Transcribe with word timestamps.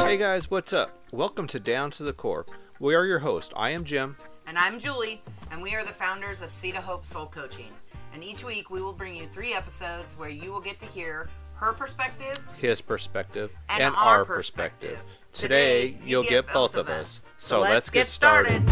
Hey 0.00 0.16
guys, 0.18 0.50
what's 0.50 0.72
up? 0.72 0.96
Welcome 1.12 1.46
to 1.48 1.60
Down 1.60 1.90
to 1.90 2.02
the 2.02 2.12
Core. 2.12 2.46
We 2.80 2.94
are 2.94 3.04
your 3.04 3.18
host. 3.18 3.52
I 3.56 3.70
am 3.70 3.84
Jim. 3.84 4.16
And 4.46 4.56
I'm 4.56 4.78
Julie, 4.78 5.20
and 5.50 5.60
we 5.60 5.74
are 5.74 5.84
the 5.84 5.92
founders 5.92 6.42
of 6.42 6.48
of 6.48 6.82
Hope 6.82 7.04
Soul 7.04 7.26
Coaching. 7.26 7.72
And 8.14 8.24
each 8.24 8.44
week 8.44 8.70
we 8.70 8.80
will 8.80 8.92
bring 8.92 9.14
you 9.14 9.26
three 9.26 9.52
episodes 9.52 10.16
where 10.16 10.30
you 10.30 10.52
will 10.52 10.60
get 10.60 10.78
to 10.78 10.86
hear 10.86 11.28
her 11.54 11.72
perspective, 11.72 12.46
his 12.58 12.80
perspective, 12.80 13.50
and, 13.68 13.82
and 13.82 13.94
our, 13.96 14.18
our 14.18 14.24
perspective. 14.24 14.98
Today, 15.32 15.98
you'll 16.04 16.22
get 16.22 16.46
both 16.52 16.76
of 16.76 16.88
us. 16.88 17.26
So 17.36 17.60
let's 17.60 17.90
get 17.90 18.06
started. 18.06 18.62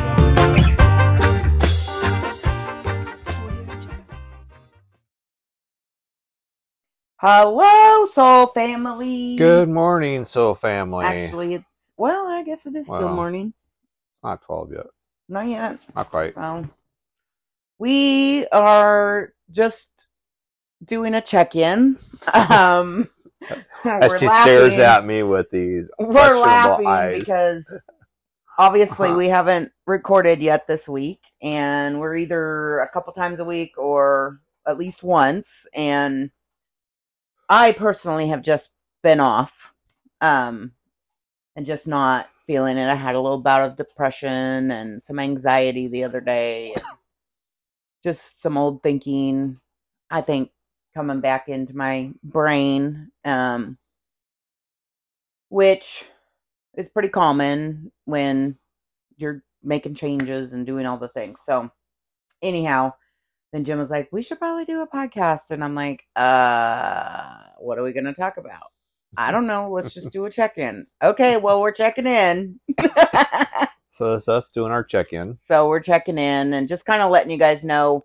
Hello, 7.26 8.04
soul 8.04 8.48
family. 8.48 9.36
Good 9.36 9.70
morning, 9.70 10.26
Soul 10.26 10.54
Family. 10.54 11.06
Actually, 11.06 11.54
it's 11.54 11.64
well, 11.96 12.26
I 12.26 12.42
guess 12.42 12.66
it 12.66 12.76
is 12.76 12.84
still 12.86 13.08
morning. 13.08 13.54
Not 14.22 14.42
12 14.42 14.72
yet. 14.72 14.86
Not 15.30 15.48
yet. 15.48 15.78
Not 15.96 16.10
quite. 16.10 16.34
So 16.34 16.68
we 17.78 18.46
are 18.48 19.32
just 19.50 19.88
doing 20.84 21.14
a 21.14 21.22
check-in. 21.22 21.98
Um, 22.34 23.08
As 23.84 24.20
she 24.20 24.28
stares 24.28 24.78
at 24.78 25.06
me 25.06 25.22
with 25.22 25.50
these 25.50 25.90
we're 25.98 26.38
laughing 26.38 26.86
eyes. 26.86 27.20
because 27.20 27.72
obviously 28.58 29.08
Uh-huh. 29.08 29.16
we 29.16 29.28
haven't 29.28 29.72
recorded 29.86 30.42
yet 30.42 30.66
this 30.66 30.86
week 30.90 31.20
and 31.40 32.00
we're 32.00 32.16
either 32.16 32.80
a 32.80 32.88
couple 32.90 33.14
times 33.14 33.40
a 33.40 33.44
week 33.46 33.72
or 33.78 34.40
at 34.66 34.76
least 34.78 35.02
once 35.02 35.66
and 35.74 36.30
i 37.48 37.72
personally 37.72 38.28
have 38.28 38.42
just 38.42 38.70
been 39.02 39.20
off 39.20 39.72
um 40.20 40.72
and 41.56 41.66
just 41.66 41.86
not 41.86 42.28
feeling 42.46 42.76
it 42.76 42.88
i 42.88 42.94
had 42.94 43.14
a 43.14 43.20
little 43.20 43.40
bout 43.40 43.62
of 43.62 43.76
depression 43.76 44.70
and 44.70 45.02
some 45.02 45.18
anxiety 45.18 45.88
the 45.88 46.04
other 46.04 46.20
day 46.20 46.74
just 48.02 48.40
some 48.40 48.56
old 48.56 48.82
thinking 48.82 49.58
i 50.10 50.20
think 50.20 50.50
coming 50.94 51.20
back 51.20 51.48
into 51.48 51.76
my 51.76 52.10
brain 52.22 53.10
um 53.24 53.76
which 55.48 56.04
is 56.76 56.88
pretty 56.88 57.08
common 57.08 57.92
when 58.04 58.56
you're 59.16 59.42
making 59.62 59.94
changes 59.94 60.52
and 60.52 60.66
doing 60.66 60.86
all 60.86 60.98
the 60.98 61.08
things. 61.08 61.40
So, 61.44 61.70
anyhow, 62.42 62.92
then 63.54 63.64
Jim 63.64 63.78
was 63.78 63.90
like, 63.90 64.08
"We 64.10 64.22
should 64.22 64.38
probably 64.38 64.64
do 64.64 64.82
a 64.82 64.86
podcast," 64.86 65.50
and 65.50 65.62
I'm 65.62 65.74
like, 65.74 66.04
"Uh, 66.16 67.36
what 67.58 67.78
are 67.78 67.82
we 67.82 67.92
going 67.92 68.04
to 68.04 68.12
talk 68.12 68.36
about?" 68.36 68.72
I 69.16 69.30
don't 69.30 69.46
know. 69.46 69.70
Let's 69.70 69.94
just 69.94 70.10
do 70.10 70.24
a 70.24 70.30
check-in. 70.30 70.86
Okay, 71.02 71.36
well, 71.36 71.60
we're 71.60 71.72
checking 71.72 72.06
in. 72.06 72.60
So 73.88 74.14
it's 74.14 74.26
us 74.26 74.48
doing 74.48 74.72
our 74.72 74.82
check-in. 74.82 75.38
so 75.40 75.68
we're 75.68 75.78
checking 75.78 76.18
in 76.18 76.52
and 76.52 76.66
just 76.66 76.84
kind 76.84 77.00
of 77.00 77.12
letting 77.12 77.30
you 77.30 77.38
guys 77.38 77.62
know, 77.62 78.04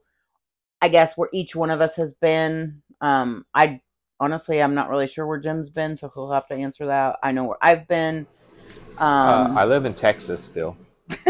I 0.84 0.88
guess 0.88 1.18
where 1.18 1.30
each 1.34 1.56
one 1.56 1.72
of 1.72 1.82
us 1.82 1.96
has 1.96 2.14
been. 2.14 2.84
Um, 3.02 3.48
I 3.56 3.82
honestly, 4.20 4.62
I'm 4.62 4.76
not 4.76 4.92
really 4.92 5.08
sure 5.08 5.26
where 5.26 5.40
Jim's 5.40 5.72
been, 5.72 5.96
so 5.96 6.12
he'll 6.14 6.32
have 6.32 6.46
to 6.50 6.54
answer 6.54 6.86
that. 6.86 7.18
I 7.24 7.32
know 7.32 7.46
where 7.46 7.58
I've 7.60 7.88
been. 7.88 8.28
Um, 9.00 9.58
uh, 9.58 9.62
I 9.62 9.66
live 9.66 9.86
in 9.86 9.96
Texas 9.96 10.44
still. 10.44 10.78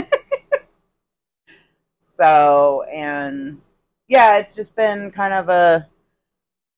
So, 2.19 2.83
and 2.91 3.61
yeah, 4.09 4.37
it's 4.37 4.55
just 4.55 4.75
been 4.75 5.11
kind 5.11 5.33
of 5.33 5.49
a, 5.49 5.87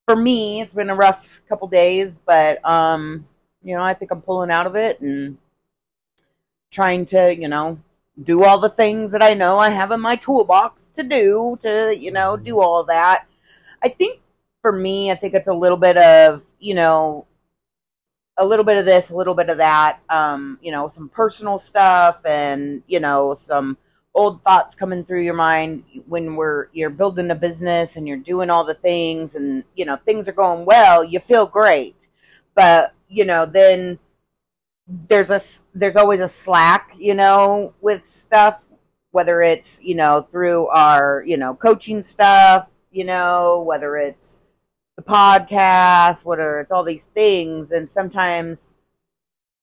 for 0.05 0.15
me, 0.15 0.61
it's 0.61 0.73
been 0.73 0.89
a 0.89 0.95
rough 0.95 1.41
couple 1.47 1.67
days, 1.67 2.19
but, 2.25 2.63
um, 2.69 3.25
you 3.63 3.75
know, 3.75 3.81
I 3.81 3.93
think 3.93 4.11
I'm 4.11 4.21
pulling 4.21 4.51
out 4.51 4.67
of 4.67 4.75
it 4.75 4.99
and 4.99 5.37
trying 6.69 7.05
to, 7.05 7.33
you 7.33 7.47
know, 7.47 7.79
do 8.23 8.43
all 8.43 8.59
the 8.59 8.69
things 8.69 9.11
that 9.13 9.23
I 9.23 9.33
know 9.33 9.57
I 9.57 9.69
have 9.69 9.91
in 9.91 10.01
my 10.01 10.17
toolbox 10.17 10.89
to 10.95 11.03
do 11.03 11.57
to, 11.61 11.95
you 11.97 12.11
know, 12.11 12.35
do 12.35 12.59
all 12.59 12.83
that. 12.85 13.25
I 13.81 13.89
think 13.89 14.19
for 14.61 14.73
me, 14.73 15.09
I 15.09 15.15
think 15.15 15.33
it's 15.33 15.47
a 15.47 15.53
little 15.53 15.77
bit 15.77 15.97
of, 15.97 16.43
you 16.59 16.75
know, 16.75 17.25
a 18.37 18.45
little 18.45 18.65
bit 18.65 18.77
of 18.77 18.85
this, 18.85 19.09
a 19.09 19.15
little 19.15 19.35
bit 19.35 19.49
of 19.49 19.57
that, 19.57 19.99
um, 20.09 20.59
you 20.61 20.71
know, 20.71 20.89
some 20.89 21.07
personal 21.07 21.59
stuff 21.59 22.17
and, 22.25 22.83
you 22.87 22.99
know, 22.99 23.35
some 23.35 23.77
old 24.13 24.43
thoughts 24.43 24.75
coming 24.75 25.05
through 25.05 25.21
your 25.21 25.33
mind 25.33 25.83
when 26.07 26.35
we're 26.35 26.67
you're 26.73 26.89
building 26.89 27.31
a 27.31 27.35
business 27.35 27.95
and 27.95 28.07
you're 28.07 28.17
doing 28.17 28.49
all 28.49 28.65
the 28.65 28.73
things 28.73 29.35
and 29.35 29.63
you 29.75 29.85
know 29.85 29.97
things 30.05 30.27
are 30.27 30.33
going 30.33 30.65
well 30.65 31.03
you 31.03 31.19
feel 31.19 31.45
great. 31.45 31.95
But 32.55 32.93
you 33.07 33.25
know 33.25 33.45
then 33.45 33.99
there's 34.87 35.31
a 35.31 35.39
there's 35.73 35.95
always 35.95 36.19
a 36.19 36.27
slack 36.27 36.93
you 36.97 37.13
know 37.13 37.73
with 37.81 38.07
stuff 38.07 38.59
whether 39.11 39.41
it's 39.41 39.81
you 39.81 39.95
know 39.95 40.21
through 40.21 40.67
our 40.67 41.23
you 41.25 41.37
know 41.37 41.53
coaching 41.53 42.03
stuff 42.03 42.67
you 42.91 43.05
know 43.05 43.63
whether 43.65 43.95
it's 43.97 44.41
the 44.97 45.01
podcast 45.03 46.25
whether 46.25 46.59
it's 46.59 46.71
all 46.71 46.83
these 46.83 47.05
things. 47.05 47.71
And 47.71 47.89
sometimes 47.89 48.75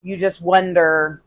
you 0.03 0.17
just 0.17 0.41
wonder 0.41 1.23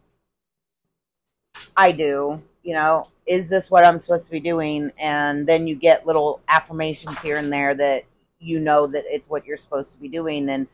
I 1.76 1.92
do, 1.92 2.42
you 2.64 2.74
know, 2.74 3.08
is 3.26 3.50
this 3.50 3.70
what 3.70 3.86
I'm 3.86 4.00
supposed 4.00 4.26
to 4.26 4.32
be 4.32 4.40
doing? 4.40 4.92
And 4.98 5.48
then 5.48 5.68
you 5.68 5.76
get 5.76 6.06
little 6.06 6.42
affirmations 6.48 7.20
here 7.20 7.38
and 7.38 7.52
there 7.52 7.74
that 7.76 8.06
you 8.40 8.60
know 8.60 8.88
that 8.88 9.04
it's 9.08 9.30
what 9.30 9.46
you're 9.46 9.58
supposed 9.58 9.92
to 9.94 10.00
be 10.00 10.10
doing. 10.10 10.50
And 10.50 10.68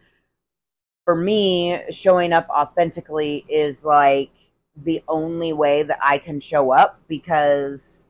for 1.06 1.16
me, 1.16 1.82
showing 1.90 2.34
up 2.34 2.50
authentically 2.50 3.46
is 3.50 3.84
like 3.86 4.32
the 4.84 5.04
only 5.08 5.54
way 5.54 5.84
that 5.84 6.00
I 6.02 6.18
can 6.18 6.40
show 6.40 6.72
up 6.72 7.00
because 7.08 8.08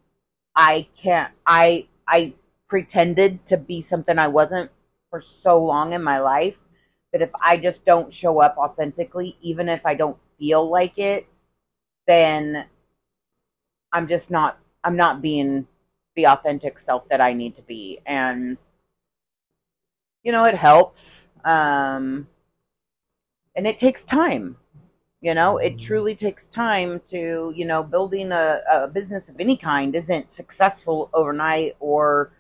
I 0.56 0.88
can't, 0.96 1.32
I, 1.46 1.88
I 2.08 2.34
pretended 2.68 3.46
to 3.48 3.58
be 3.58 3.82
something 3.82 4.18
I 4.18 4.28
wasn't 4.28 4.72
for 5.10 5.22
so 5.22 5.64
long 5.64 5.94
in 5.94 6.04
my 6.04 6.20
life 6.20 6.58
that 7.14 7.22
if 7.22 7.30
I 7.42 7.58
just 7.58 7.86
don't 7.86 8.14
show 8.14 8.42
up 8.42 8.58
authentically, 8.58 9.38
even 9.42 9.70
if 9.70 9.86
I 9.86 9.96
don't 9.96 10.18
feel 10.38 10.70
like 10.70 10.98
it, 10.98 11.28
then 12.06 12.66
I'm 13.98 14.08
just 14.08 14.30
not 14.32 14.60
I'm 14.84 14.96
not 14.96 15.22
being 15.24 15.68
the 16.16 16.28
authentic 16.28 16.80
self 16.80 17.10
that 17.10 17.20
I 17.20 17.34
need 17.34 17.56
to 17.56 17.64
be. 17.64 18.00
And 18.06 18.58
you 20.24 20.32
know 20.32 20.44
it 20.46 20.56
helps 20.56 21.28
um 21.46 22.28
and 23.56 23.66
it 23.68 23.78
takes 23.78 24.04
time 24.04 24.58
you 25.22 25.34
know? 25.34 25.58
It 25.58 25.80
truly 25.80 26.16
takes 26.16 26.48
time 26.48 27.02
to 27.10 27.52
you 27.56 27.66
know 27.66 27.84
building 27.84 28.32
a, 28.32 28.62
a 28.72 28.88
business 28.88 29.30
of 29.30 29.40
any 29.40 29.58
kind 29.58 29.96
isn't 29.96 30.32
successful 30.32 31.10
overnight 31.14 31.76
or 31.80 32.32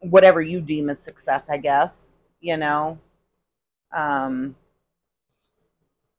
whatever 0.00 0.40
you 0.40 0.60
deem 0.60 0.90
as 0.90 0.98
success 1.00 1.48
i 1.50 1.56
guess 1.58 2.16
you 2.40 2.56
know? 2.56 2.98
Um 3.92 4.56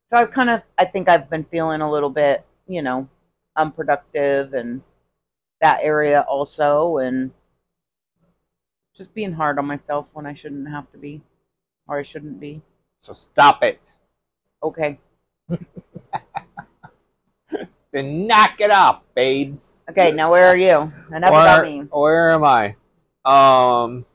so 0.09 0.17
i've 0.17 0.31
kind 0.31 0.49
of 0.49 0.61
i 0.77 0.85
think 0.85 1.09
i've 1.09 1.29
been 1.29 1.45
feeling 1.45 1.81
a 1.81 1.91
little 1.91 2.09
bit 2.09 2.45
you 2.67 2.81
know 2.81 3.07
unproductive 3.59 4.53
and 4.53 4.81
that 5.61 5.81
area 5.83 6.21
also 6.21 6.97
and 6.97 7.31
just 8.95 9.13
being 9.13 9.33
hard 9.33 9.59
on 9.59 9.65
myself 9.65 10.07
when 10.13 10.25
I 10.25 10.33
shouldn't 10.33 10.69
have 10.69 10.91
to 10.91 10.97
be 10.97 11.21
or 11.87 11.99
I 11.99 12.03
shouldn't 12.03 12.39
be. 12.39 12.61
So 13.01 13.13
stop 13.13 13.63
it. 13.63 13.81
Okay. 14.63 14.99
Then 17.91 18.27
knock 18.27 18.61
it 18.61 18.69
off, 18.69 19.01
babes. 19.15 19.81
Okay, 19.89 20.11
now 20.11 20.29
where 20.31 20.47
are 20.47 20.57
you? 20.57 20.93
Enough 21.11 21.29
about 21.29 21.63
me. 21.63 21.79
Where 21.91 22.29
am 22.29 22.43
I? 22.43 22.75
Um. 23.25 24.05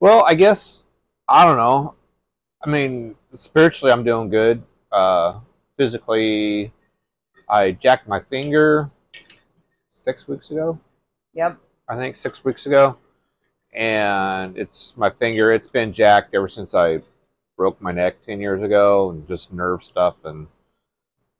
Well, 0.00 0.24
I 0.26 0.34
guess 0.34 0.84
I 1.26 1.44
don't 1.46 1.56
know. 1.56 1.94
I 2.62 2.68
mean, 2.68 3.14
spiritually, 3.36 3.90
I'm 3.90 4.04
doing 4.04 4.28
good. 4.28 4.62
Uh, 4.92 5.40
physically, 5.78 6.72
I 7.50 7.72
jacked 7.72 8.08
my 8.08 8.20
finger 8.20 8.90
six 10.04 10.28
weeks 10.28 10.50
ago. 10.50 10.78
Yep. 11.34 11.58
I 11.88 11.96
think 11.96 12.16
six 12.16 12.44
weeks 12.44 12.66
ago, 12.66 12.98
and 13.72 14.58
it's 14.58 14.92
my 14.96 15.10
finger. 15.10 15.50
It's 15.50 15.68
been 15.68 15.92
jacked 15.92 16.34
ever 16.34 16.48
since 16.48 16.74
I 16.74 17.00
broke 17.56 17.80
my 17.80 17.92
neck 17.92 18.16
ten 18.26 18.40
years 18.40 18.62
ago, 18.62 19.10
and 19.10 19.26
just 19.26 19.52
nerve 19.52 19.82
stuff. 19.82 20.16
And 20.24 20.48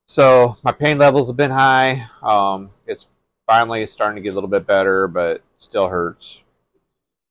so 0.06 0.56
my 0.62 0.72
pain 0.72 0.98
levels 0.98 1.28
have 1.28 1.36
been 1.36 1.50
high. 1.50 2.08
Um, 2.22 2.70
it's 2.86 3.06
finally 3.46 3.86
starting 3.86 4.16
to 4.16 4.22
get 4.22 4.32
a 4.32 4.34
little 4.34 4.48
bit 4.48 4.66
better, 4.66 5.08
but 5.08 5.42
still 5.58 5.88
hurts. 5.88 6.40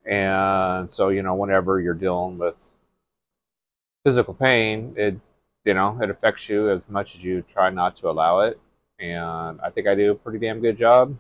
And 0.05 0.91
so 0.91 1.09
you 1.09 1.23
know, 1.23 1.35
whenever 1.35 1.79
you're 1.79 1.93
dealing 1.93 2.37
with 2.37 2.69
physical 4.03 4.35
pain, 4.35 4.93
it 4.95 5.19
you 5.65 5.73
know 5.73 5.99
it 6.01 6.09
affects 6.09 6.47
you 6.47 6.69
as 6.69 6.81
much 6.87 7.15
as 7.15 7.23
you 7.23 7.41
try 7.41 7.69
not 7.71 7.97
to 7.97 8.09
allow 8.09 8.41
it. 8.41 8.59
And 8.99 9.59
I 9.61 9.69
think 9.69 9.87
I 9.87 9.95
do 9.95 10.11
a 10.11 10.15
pretty 10.15 10.39
damn 10.39 10.59
good 10.59 10.77
job. 10.77 11.17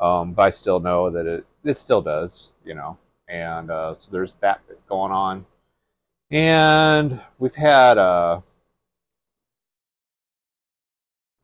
Um, 0.00 0.32
but 0.32 0.42
I 0.42 0.50
still 0.50 0.80
know 0.80 1.10
that 1.10 1.26
it 1.26 1.46
it 1.64 1.78
still 1.78 2.02
does, 2.02 2.48
you 2.64 2.74
know. 2.74 2.98
And 3.28 3.70
uh, 3.70 3.94
so 4.00 4.08
there's 4.10 4.34
that 4.40 4.60
going 4.88 5.12
on. 5.12 5.46
And 6.30 7.20
we've 7.38 7.54
had 7.54 7.98
uh, 7.98 8.40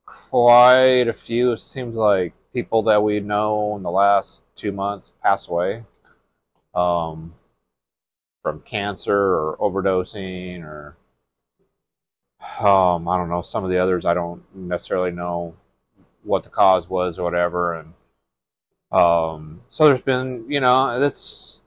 quite 0.07 1.09
a 1.09 1.13
few, 1.13 1.53
it 1.53 1.61
seems 1.61 1.95
like, 1.95 2.35
people 2.53 2.83
that 2.85 3.03
we 3.03 3.19
know 3.19 3.77
in 3.77 3.83
the 3.83 3.91
last 3.91 4.41
two 4.55 4.71
months 4.71 5.13
pass 5.23 5.49
away 5.49 5.83
um, 6.75 7.35
from 8.43 8.61
cancer 8.61 9.17
or 9.17 9.57
overdosing 9.59 10.63
or 10.63 10.97
um, 12.59 13.09
I 13.09 13.17
don't 13.17 13.29
know, 13.29 13.43
some 13.43 13.65
of 13.65 13.71
the 13.71 13.79
others 13.79 14.05
I 14.05 14.15
don't 14.15 14.43
necessarily 14.55 15.11
know 15.11 15.55
what 16.23 16.45
the 16.45 16.51
cause 16.51 16.89
was 16.89 17.19
or 17.19 17.25
whatever. 17.25 17.79
And 17.79 17.95
um, 18.93 19.61
so 19.71 19.87
there's 19.87 20.01
been, 20.01 20.45
you 20.49 20.61
know, 20.61 21.01
that's 21.01 21.61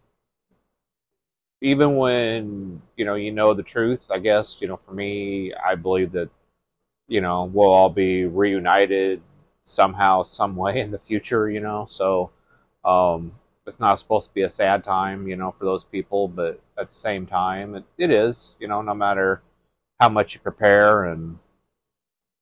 even 1.62 1.98
when, 1.98 2.82
you 2.96 3.06
know, 3.06 3.16
you 3.16 3.32
know 3.32 3.54
the 3.54 3.64
truth, 3.64 4.02
I 4.12 4.20
guess, 4.20 4.58
you 4.60 4.68
know, 4.68 4.80
for 4.86 4.94
me, 4.94 5.54
I 5.54 5.76
believe 5.76 6.12
that, 6.14 6.30
you 7.08 7.22
know, 7.22 7.46
we'll 7.46 7.72
all 7.72 7.90
be 7.90 8.26
reunited 8.26 9.22
somehow, 9.64 10.24
some 10.24 10.56
way 10.56 10.80
in 10.80 10.92
the 10.92 11.00
future, 11.00 11.50
you 11.50 11.60
know, 11.60 11.88
so 11.90 12.32
um, 12.86 13.32
it's 13.66 13.80
not 13.80 14.00
supposed 14.00 14.28
to 14.30 14.34
be 14.34 14.44
a 14.44 14.50
sad 14.50 14.84
time, 14.84 15.28
you 15.28 15.36
know, 15.36 15.54
for 15.58 15.66
those 15.66 15.84
people, 15.84 16.28
but 16.28 16.62
at 16.80 16.90
the 16.92 16.98
same 16.98 17.26
time, 17.26 17.76
it, 17.76 17.84
it 17.98 18.12
is, 18.12 18.56
you 18.60 18.68
know, 18.68 18.82
no 18.82 18.94
matter 18.94 19.42
how 20.00 20.10
much 20.10 20.34
you 20.36 20.40
prepare 20.42 21.06
and 21.06 21.40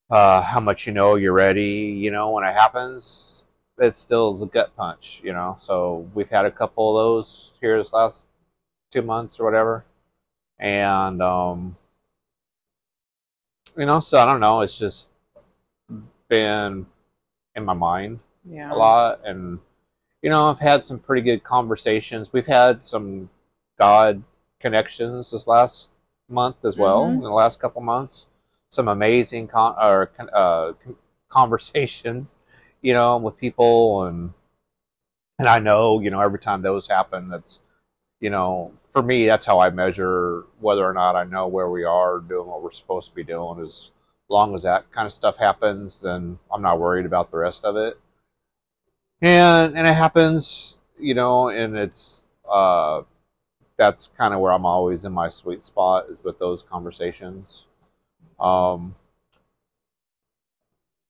uh, 0.09 0.41
how 0.41 0.59
much 0.59 0.85
you 0.87 0.93
know 0.93 1.15
you're 1.15 1.33
ready. 1.33 1.95
You 1.97 2.11
know, 2.11 2.31
when 2.31 2.43
it 2.43 2.53
happens, 2.53 3.43
it 3.77 3.97
still 3.97 4.35
is 4.35 4.41
a 4.41 4.45
gut 4.45 4.75
punch. 4.75 5.21
You 5.23 5.33
know, 5.33 5.57
so 5.59 6.09
we've 6.13 6.29
had 6.29 6.45
a 6.45 6.51
couple 6.51 6.97
of 6.97 7.03
those 7.03 7.51
here 7.61 7.81
this 7.81 7.93
last 7.93 8.23
two 8.91 9.01
months 9.01 9.39
or 9.39 9.45
whatever, 9.45 9.85
and 10.59 11.21
um, 11.21 11.75
you 13.77 13.85
know, 13.85 13.99
so 13.99 14.17
I 14.19 14.25
don't 14.25 14.39
know. 14.39 14.61
It's 14.61 14.77
just 14.77 15.07
been 16.29 16.85
in 17.55 17.63
my 17.65 17.73
mind 17.73 18.19
Yeah. 18.43 18.73
a 18.73 18.75
lot 18.75 19.21
and 19.25 19.59
you 20.21 20.29
know 20.29 20.45
i've 20.45 20.59
had 20.59 20.83
some 20.83 20.97
pretty 20.97 21.21
good 21.21 21.43
conversations 21.43 22.33
we've 22.33 22.47
had 22.47 22.85
some 22.85 23.29
god 23.77 24.23
connections 24.59 25.29
this 25.31 25.45
last 25.45 25.89
month 26.29 26.63
as 26.65 26.77
well 26.77 27.05
Mhm. 27.05 27.15
in 27.17 27.21
the 27.21 27.29
last 27.29 27.59
couple 27.59 27.81
months. 27.81 28.25
Some 28.69 28.87
amazing 28.87 29.47
con- 29.47 29.75
or 29.79 30.11
uh, 30.33 30.73
conversations 31.29 32.35
you 32.81 32.93
know 32.93 33.17
with 33.17 33.35
people 33.37 34.03
and 34.05 34.33
and 35.39 35.47
i 35.47 35.59
know 35.59 35.99
you 35.99 36.09
know 36.09 36.21
every 36.21 36.39
time 36.39 36.61
those 36.61 36.87
happen 36.87 37.29
that's 37.29 37.59
you 38.21 38.29
know 38.29 38.71
for 38.91 39.01
me 39.01 39.25
that's 39.27 39.45
how 39.45 39.59
i 39.59 39.69
measure 39.69 40.43
whether 40.59 40.85
or 40.85 40.93
not 40.93 41.15
i 41.15 41.23
know 41.23 41.47
where 41.47 41.69
we 41.69 41.83
are 41.83 42.19
doing 42.19 42.47
what 42.47 42.61
we're 42.63 42.71
supposed 42.71 43.09
to 43.09 43.15
be 43.15 43.23
doing. 43.23 43.59
As 43.65 43.91
long 44.29 44.55
as 44.55 44.63
that 44.63 44.91
kind 44.91 45.05
of 45.05 45.13
stuff 45.13 45.37
happens 45.37 45.99
then 46.01 46.39
i'm 46.53 46.61
not 46.61 46.79
worried 46.79 47.05
about 47.05 47.31
the 47.31 47.37
rest 47.37 47.63
of 47.65 47.75
it. 47.75 47.99
And 49.21 49.77
and 49.77 49.87
it 49.87 49.95
happens 49.95 50.77
you 50.99 51.13
know 51.15 51.49
and 51.49 51.75
it's 51.77 52.23
uh 52.49 53.01
that's 53.77 54.09
kind 54.17 54.33
of 54.33 54.39
where 54.39 54.51
i'm 54.51 54.65
always 54.65 55.05
in 55.05 55.11
my 55.11 55.29
sweet 55.29 55.65
spot 55.65 56.05
is 56.09 56.17
with 56.23 56.39
those 56.39 56.63
conversations. 56.63 57.65
Um 58.39 58.95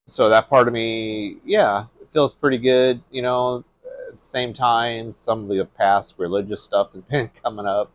so 0.07 0.29
that 0.29 0.49
part 0.49 0.67
of 0.67 0.73
me 0.73 1.37
yeah 1.45 1.85
it 1.99 2.07
feels 2.13 2.33
pretty 2.33 2.59
good 2.59 3.01
you 3.09 3.21
know 3.21 3.63
at 4.09 4.15
the 4.15 4.21
same 4.21 4.53
time 4.53 5.13
some 5.13 5.43
of 5.43 5.49
the 5.49 5.65
past 5.77 6.13
religious 6.17 6.61
stuff 6.61 6.93
has 6.93 7.01
been 7.09 7.29
coming 7.43 7.65
up. 7.65 7.91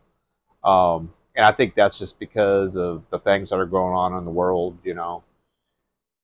Um 0.64 1.12
and 1.36 1.44
i 1.46 1.52
think 1.52 1.74
that's 1.74 1.98
just 1.98 2.18
because 2.18 2.76
of 2.76 3.04
the 3.10 3.18
things 3.18 3.50
that 3.50 3.56
are 3.56 3.66
going 3.66 3.94
on 3.94 4.16
in 4.18 4.24
the 4.24 4.30
world 4.30 4.78
you 4.84 4.94
know. 4.94 5.22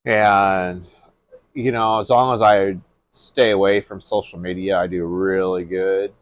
And 0.05 0.85
you 1.53 1.71
know 1.71 1.99
as 1.99 2.09
long 2.09 2.35
as 2.35 2.41
i 2.41 2.77
stay 3.17 3.51
away 3.51 3.81
from 3.81 4.01
social 4.01 4.39
media. 4.39 4.77
I 4.77 4.87
do 4.87 5.05
really 5.05 5.63
good, 5.63 6.13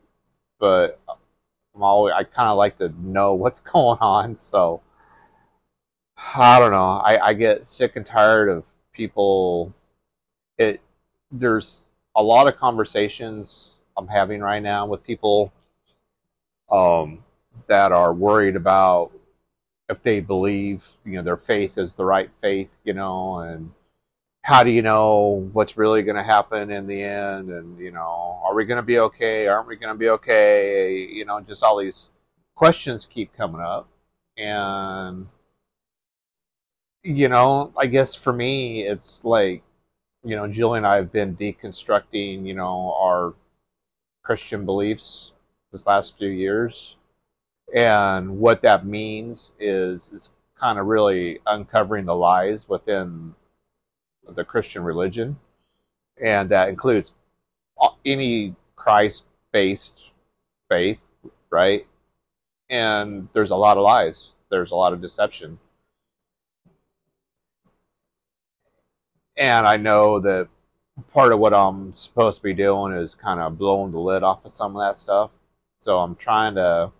but 0.59 0.99
I'm 1.75 1.83
always 1.83 2.13
I 2.17 2.23
kind 2.23 2.49
of 2.49 2.57
like 2.57 2.77
to 2.79 2.89
know 2.99 3.33
what's 3.33 3.59
going 3.73 3.99
on. 3.99 4.37
So 4.37 4.81
I 6.17 6.59
don't 6.59 6.71
know. 6.71 7.01
I, 7.03 7.27
I 7.27 7.33
get 7.33 7.67
sick 7.67 7.95
and 7.95 8.05
tired 8.05 8.49
of 8.49 8.63
people. 8.93 9.73
It 10.57 10.81
there's 11.31 11.81
a 12.15 12.23
lot 12.23 12.47
of 12.47 12.57
conversations 12.57 13.69
I'm 13.97 14.07
having 14.07 14.41
right 14.41 14.61
now 14.63 14.85
with 14.85 15.03
people 15.03 15.51
um, 16.71 17.23
that 17.67 17.91
are 17.91 18.13
worried 18.13 18.55
about 18.55 19.11
if 19.89 20.01
they 20.01 20.19
believe 20.19 20.87
you 21.05 21.13
know 21.13 21.23
their 21.23 21.37
faith 21.37 21.77
is 21.77 21.95
the 21.95 22.05
right 22.05 22.29
faith, 22.41 22.75
you 22.83 22.93
know, 22.93 23.39
and 23.39 23.71
how 24.45 24.63
do 24.63 24.69
you 24.69 24.81
know 24.81 25.49
what's 25.53 25.77
really 25.77 26.03
going 26.03 26.15
to 26.17 26.23
happen 26.23 26.71
in 26.71 26.87
the 26.87 27.01
end? 27.01 27.49
And 27.49 27.79
you 27.79 27.91
know 27.91 28.39
are 28.43 28.55
we 28.55 28.65
going 28.65 28.77
to 28.77 28.83
be 28.83 28.99
okay? 28.99 29.47
Aren't 29.47 29.67
we 29.67 29.75
going 29.75 29.93
to 29.93 29.99
be 29.99 30.09
okay? 30.09 30.97
You 31.11 31.25
know 31.25 31.39
just 31.41 31.63
all 31.63 31.77
these 31.77 32.09
questions 32.55 33.07
keep 33.11 33.35
coming 33.35 33.61
up. 33.61 33.87
And 34.37 35.27
you 37.03 37.29
know 37.29 37.71
i 37.77 37.85
guess 37.85 38.15
for 38.15 38.33
me 38.33 38.81
it's 38.81 39.23
like 39.23 39.61
you 40.23 40.35
know 40.35 40.47
julie 40.47 40.77
and 40.77 40.87
i 40.87 40.95
have 40.95 41.11
been 41.11 41.35
deconstructing 41.37 42.47
you 42.47 42.55
know 42.55 42.95
our 42.99 43.35
christian 44.23 44.65
beliefs 44.65 45.31
this 45.75 45.85
last 45.85 46.17
few 46.17 46.29
years. 46.29 46.95
And 47.75 48.39
what 48.39 48.61
that 48.61 48.85
means 48.85 49.51
is 49.59 50.09
is 50.13 50.31
kind 50.59 50.79
of 50.79 50.85
really 50.85 51.39
uncovering 51.45 52.05
the 52.05 52.15
lies 52.15 52.69
within 52.69 53.35
the 54.27 54.43
Christian 54.43 54.83
religion, 54.83 55.37
and 56.21 56.49
that 56.49 56.69
includes 56.69 57.11
any 58.05 58.55
Christ-based 58.75 59.99
faith, 60.69 60.99
right? 61.49 61.85
And 62.69 63.27
there's 63.33 63.51
a 63.51 63.55
lot 63.55 63.77
of 63.77 63.83
lies. 63.83 64.29
There's 64.49 64.71
a 64.71 64.75
lot 64.75 64.93
of 64.93 65.01
deception, 65.01 65.59
and 69.37 69.67
I 69.67 69.75
know 69.75 70.19
that 70.21 70.47
part 71.11 71.33
of 71.33 71.39
what 71.39 71.53
I'm 71.53 71.93
supposed 71.93 72.37
to 72.37 72.43
be 72.43 72.53
doing 72.53 72.93
is 72.93 73.15
kind 73.15 73.39
of 73.39 73.57
blowing 73.57 73.91
the 73.91 73.99
lid 73.99 74.23
off 74.23 74.45
of 74.45 74.53
some 74.53 74.75
of 74.75 74.81
that 74.81 74.97
stuff. 74.99 75.31
So 75.81 75.99
I'm 75.99 76.15
trying 76.15 76.55
to 76.55 76.91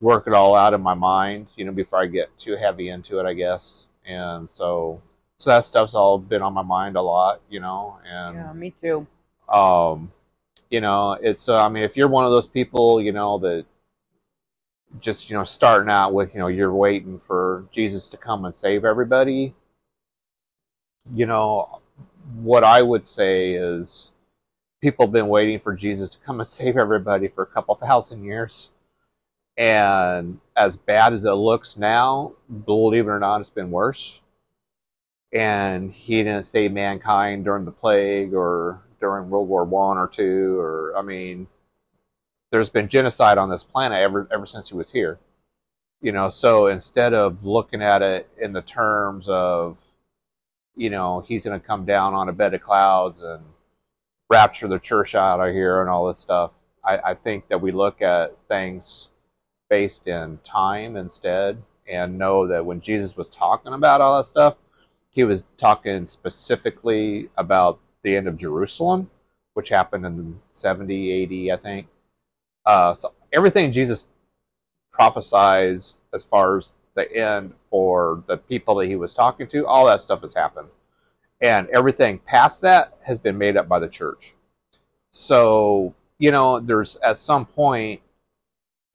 work 0.00 0.26
it 0.26 0.34
all 0.34 0.54
out 0.54 0.74
in 0.74 0.82
my 0.82 0.92
mind, 0.92 1.46
you 1.56 1.64
know, 1.64 1.72
before 1.72 2.02
I 2.02 2.06
get 2.06 2.36
too 2.38 2.56
heavy 2.56 2.90
into 2.90 3.18
it, 3.18 3.24
I 3.24 3.32
guess. 3.32 3.86
And 4.04 4.48
so 4.52 5.00
so 5.38 5.50
that 5.50 5.64
stuff's 5.64 5.94
all 5.94 6.18
been 6.18 6.42
on 6.42 6.54
my 6.54 6.62
mind 6.62 6.96
a 6.96 7.02
lot, 7.02 7.40
you 7.50 7.60
know, 7.60 7.98
and 8.06 8.36
Yeah, 8.36 8.52
me 8.52 8.70
too. 8.70 9.06
um, 9.48 10.12
you 10.70 10.80
know, 10.80 11.12
it's 11.12 11.48
uh, 11.48 11.56
I 11.56 11.68
mean, 11.68 11.84
if 11.84 11.96
you're 11.96 12.08
one 12.08 12.24
of 12.24 12.30
those 12.32 12.46
people, 12.46 13.00
you 13.00 13.12
know, 13.12 13.38
that 13.38 13.64
just 15.00 15.28
you 15.28 15.36
know 15.36 15.44
starting 15.44 15.90
out 15.90 16.12
with, 16.14 16.34
you 16.34 16.40
know, 16.40 16.48
you're 16.48 16.74
waiting 16.74 17.20
for 17.26 17.66
Jesus 17.72 18.08
to 18.08 18.16
come 18.16 18.44
and 18.44 18.54
save 18.56 18.84
everybody, 18.84 19.54
you 21.14 21.26
know, 21.26 21.80
what 22.40 22.64
I 22.64 22.82
would 22.82 23.06
say 23.06 23.52
is 23.54 24.10
people 24.80 25.06
have 25.06 25.12
been 25.12 25.28
waiting 25.28 25.60
for 25.60 25.74
Jesus 25.74 26.12
to 26.12 26.18
come 26.24 26.40
and 26.40 26.48
save 26.60 26.76
everybody 26.76 27.28
for 27.28 27.42
a 27.42 27.46
couple 27.46 27.74
thousand 27.76 28.24
years. 28.24 28.70
And 29.58 30.38
as 30.56 30.76
bad 30.76 31.14
as 31.14 31.24
it 31.24 31.30
looks 31.30 31.78
now, 31.78 32.32
believe 32.66 33.06
it 33.06 33.10
or 33.10 33.18
not, 33.18 33.40
it's 33.40 33.48
been 33.48 33.70
worse 33.70 34.18
and 35.32 35.92
he 35.92 36.16
didn't 36.22 36.46
save 36.46 36.72
mankind 36.72 37.44
during 37.44 37.64
the 37.64 37.72
plague 37.72 38.34
or 38.34 38.82
during 39.00 39.28
World 39.30 39.48
War 39.48 39.64
One 39.64 39.98
or 39.98 40.08
two, 40.08 40.58
or 40.58 40.94
I 40.96 41.02
mean, 41.02 41.46
there's 42.50 42.70
been 42.70 42.88
genocide 42.88 43.38
on 43.38 43.50
this 43.50 43.64
planet 43.64 44.00
ever 44.00 44.28
ever 44.32 44.46
since 44.46 44.68
he 44.68 44.74
was 44.74 44.90
here. 44.90 45.18
You 46.00 46.12
know, 46.12 46.30
so 46.30 46.66
instead 46.68 47.14
of 47.14 47.44
looking 47.44 47.82
at 47.82 48.02
it 48.02 48.28
in 48.40 48.52
the 48.52 48.62
terms 48.62 49.26
of, 49.28 49.76
you 50.76 50.90
know, 50.90 51.24
he's 51.26 51.44
going 51.44 51.58
to 51.58 51.66
come 51.66 51.84
down 51.86 52.14
on 52.14 52.28
a 52.28 52.32
bed 52.32 52.54
of 52.54 52.62
clouds 52.62 53.22
and 53.22 53.42
rapture 54.28 54.68
the 54.68 54.78
church 54.78 55.14
out 55.14 55.40
of 55.40 55.54
here 55.54 55.80
and 55.80 55.88
all 55.88 56.06
this 56.06 56.18
stuff, 56.18 56.52
I, 56.84 56.98
I 56.98 57.14
think 57.14 57.48
that 57.48 57.60
we 57.60 57.72
look 57.72 58.02
at 58.02 58.36
things 58.48 59.08
based 59.70 60.06
in 60.06 60.38
time 60.46 60.96
instead 60.96 61.62
and 61.88 62.18
know 62.18 62.46
that 62.46 62.64
when 62.64 62.80
Jesus 62.80 63.16
was 63.16 63.30
talking 63.30 63.72
about 63.72 64.00
all 64.00 64.18
that 64.18 64.26
stuff, 64.26 64.56
he 65.16 65.24
was 65.24 65.44
talking 65.56 66.06
specifically 66.06 67.30
about 67.38 67.80
the 68.02 68.14
end 68.14 68.28
of 68.28 68.36
Jerusalem, 68.36 69.10
which 69.54 69.70
happened 69.70 70.04
in 70.04 70.38
70, 70.52 71.10
80, 71.10 71.52
I 71.52 71.56
think. 71.56 71.86
Uh, 72.66 72.94
so 72.94 73.14
everything 73.32 73.72
Jesus 73.72 74.08
prophesies 74.92 75.94
as 76.12 76.22
far 76.22 76.58
as 76.58 76.74
the 76.96 77.10
end 77.16 77.54
for 77.70 78.24
the 78.26 78.36
people 78.36 78.74
that 78.74 78.88
he 78.88 78.96
was 78.96 79.14
talking 79.14 79.48
to, 79.48 79.66
all 79.66 79.86
that 79.86 80.02
stuff 80.02 80.20
has 80.20 80.34
happened. 80.34 80.68
And 81.40 81.66
everything 81.70 82.18
past 82.18 82.60
that 82.60 82.98
has 83.02 83.16
been 83.16 83.38
made 83.38 83.56
up 83.56 83.68
by 83.68 83.78
the 83.78 83.88
church. 83.88 84.34
So, 85.12 85.94
you 86.18 86.30
know, 86.30 86.60
there's 86.60 86.96
at 86.96 87.18
some 87.18 87.46
point, 87.46 88.02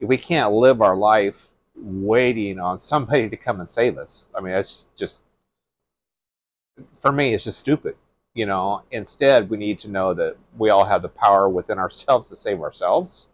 we 0.00 0.18
can't 0.18 0.52
live 0.52 0.82
our 0.82 0.96
life 0.96 1.48
waiting 1.74 2.60
on 2.60 2.78
somebody 2.78 3.28
to 3.28 3.36
come 3.36 3.58
and 3.58 3.68
save 3.68 3.98
us. 3.98 4.26
I 4.36 4.40
mean, 4.40 4.52
that's 4.52 4.86
just 4.96 5.22
for 7.00 7.12
me, 7.12 7.34
it's 7.34 7.44
just 7.44 7.58
stupid. 7.58 7.96
You 8.34 8.46
know, 8.46 8.82
instead, 8.90 9.50
we 9.50 9.56
need 9.58 9.80
to 9.80 9.88
know 9.88 10.14
that 10.14 10.36
we 10.56 10.70
all 10.70 10.84
have 10.86 11.02
the 11.02 11.08
power 11.08 11.48
within 11.48 11.78
ourselves 11.78 12.28
to 12.30 12.36
save 12.36 12.62
ourselves, 12.62 13.26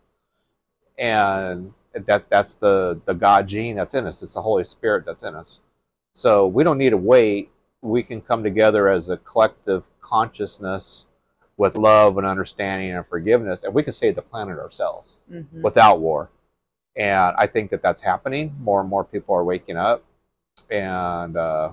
and 0.99 1.73
that 1.95 2.29
that's 2.29 2.55
the 2.55 3.01
the 3.05 3.15
God 3.15 3.49
gene 3.49 3.77
that's 3.77 3.95
in 3.95 4.07
us. 4.07 4.23
It's 4.23 4.33
the 4.35 4.43
Holy 4.43 4.65
Spirit 4.65 5.05
that's 5.07 5.23
in 5.23 5.35
us. 5.35 5.61
So 6.15 6.47
we 6.47 6.65
don't 6.65 6.79
need 6.79 6.91
to 6.91 6.97
wait. 6.97 7.51
We 7.81 8.03
can 8.03 8.21
come 8.21 8.43
together 8.43 8.89
as 8.89 9.09
a 9.09 9.17
collective 9.19 9.85
consciousness 10.01 11.05
with 11.57 11.77
love 11.77 12.19
and 12.19 12.27
understanding 12.27 12.93
and 12.93 13.07
forgiveness, 13.07 13.63
and 13.63 13.75
we 13.75 13.83
can 13.83 13.93
save 13.93 14.15
the 14.17 14.23
planet 14.23 14.59
ourselves 14.59 15.17
Mhm. 15.31 15.63
without 15.63 16.01
war. 16.01 16.31
And 16.97 17.37
I 17.37 17.47
think 17.47 17.71
that 17.71 17.83
that's 17.83 18.01
happening. 18.01 18.57
More 18.61 18.81
and 18.81 18.89
more 18.89 19.05
people 19.05 19.35
are 19.37 19.45
waking 19.45 19.77
up, 19.77 20.03
and 20.71 21.37
uh, 21.37 21.71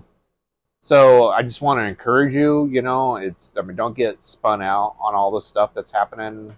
so 0.86 1.30
I 1.30 1.42
just 1.42 1.62
want 1.62 1.80
to 1.80 1.84
encourage 1.86 2.36
you. 2.36 2.68
You 2.68 2.84
know, 2.84 3.16
it's 3.16 3.52
I 3.58 3.64
mean, 3.64 3.76
don't 3.76 3.98
get 3.98 4.24
spun 4.24 4.62
out 4.62 4.96
on 5.00 5.16
all 5.16 5.32
the 5.32 5.42
stuff 5.42 5.72
that's 5.74 5.90
happening. 5.92 6.56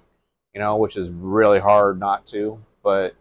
You 0.54 0.60
know, 0.60 0.76
which 0.76 0.98
is 0.98 1.10
really 1.10 1.60
hard 1.60 1.98
not 1.98 2.28
to. 2.28 2.62
But 2.84 3.16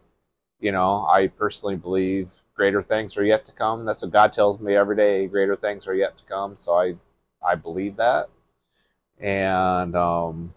you 0.59 0.73
know, 0.73 1.05
I 1.05 1.27
personally 1.27 1.77
believe 1.77 2.29
greater 2.55 2.83
things 2.83 3.15
are 3.15 3.23
yet 3.23 3.45
to 3.45 3.53
come. 3.53 3.85
That's 3.85 4.01
what 4.01 4.11
God 4.11 4.33
tells 4.33 4.59
me 4.59 4.75
every 4.75 4.97
day. 4.97 5.27
Greater 5.27 5.55
things 5.55 5.87
are 5.87 5.95
yet 5.95 6.17
to 6.17 6.25
come. 6.25 6.57
So 6.59 6.73
I 6.73 6.95
I 7.41 7.55
believe 7.55 7.95
that. 7.97 8.27
And 9.19 9.95
um, 9.95 10.53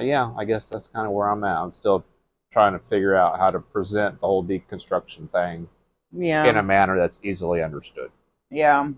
yeah, 0.00 0.32
I 0.38 0.44
guess 0.44 0.66
that's 0.68 0.86
kind 0.86 1.06
of 1.08 1.12
where 1.12 1.28
I'm 1.28 1.42
at. 1.44 1.56
I'm 1.56 1.72
still 1.72 2.04
trying 2.52 2.74
to 2.74 2.78
figure 2.78 3.16
out 3.16 3.40
how 3.40 3.50
to 3.50 3.58
present 3.58 4.20
the 4.20 4.26
whole 4.28 4.44
deconstruction 4.44 5.30
thing 5.32 5.68
Yeah. 6.12 6.44
in 6.46 6.56
a 6.56 6.62
manner 6.62 6.96
that's 6.96 7.18
easily 7.24 7.60
understood. 7.62 8.10
Yeah. 8.52 8.90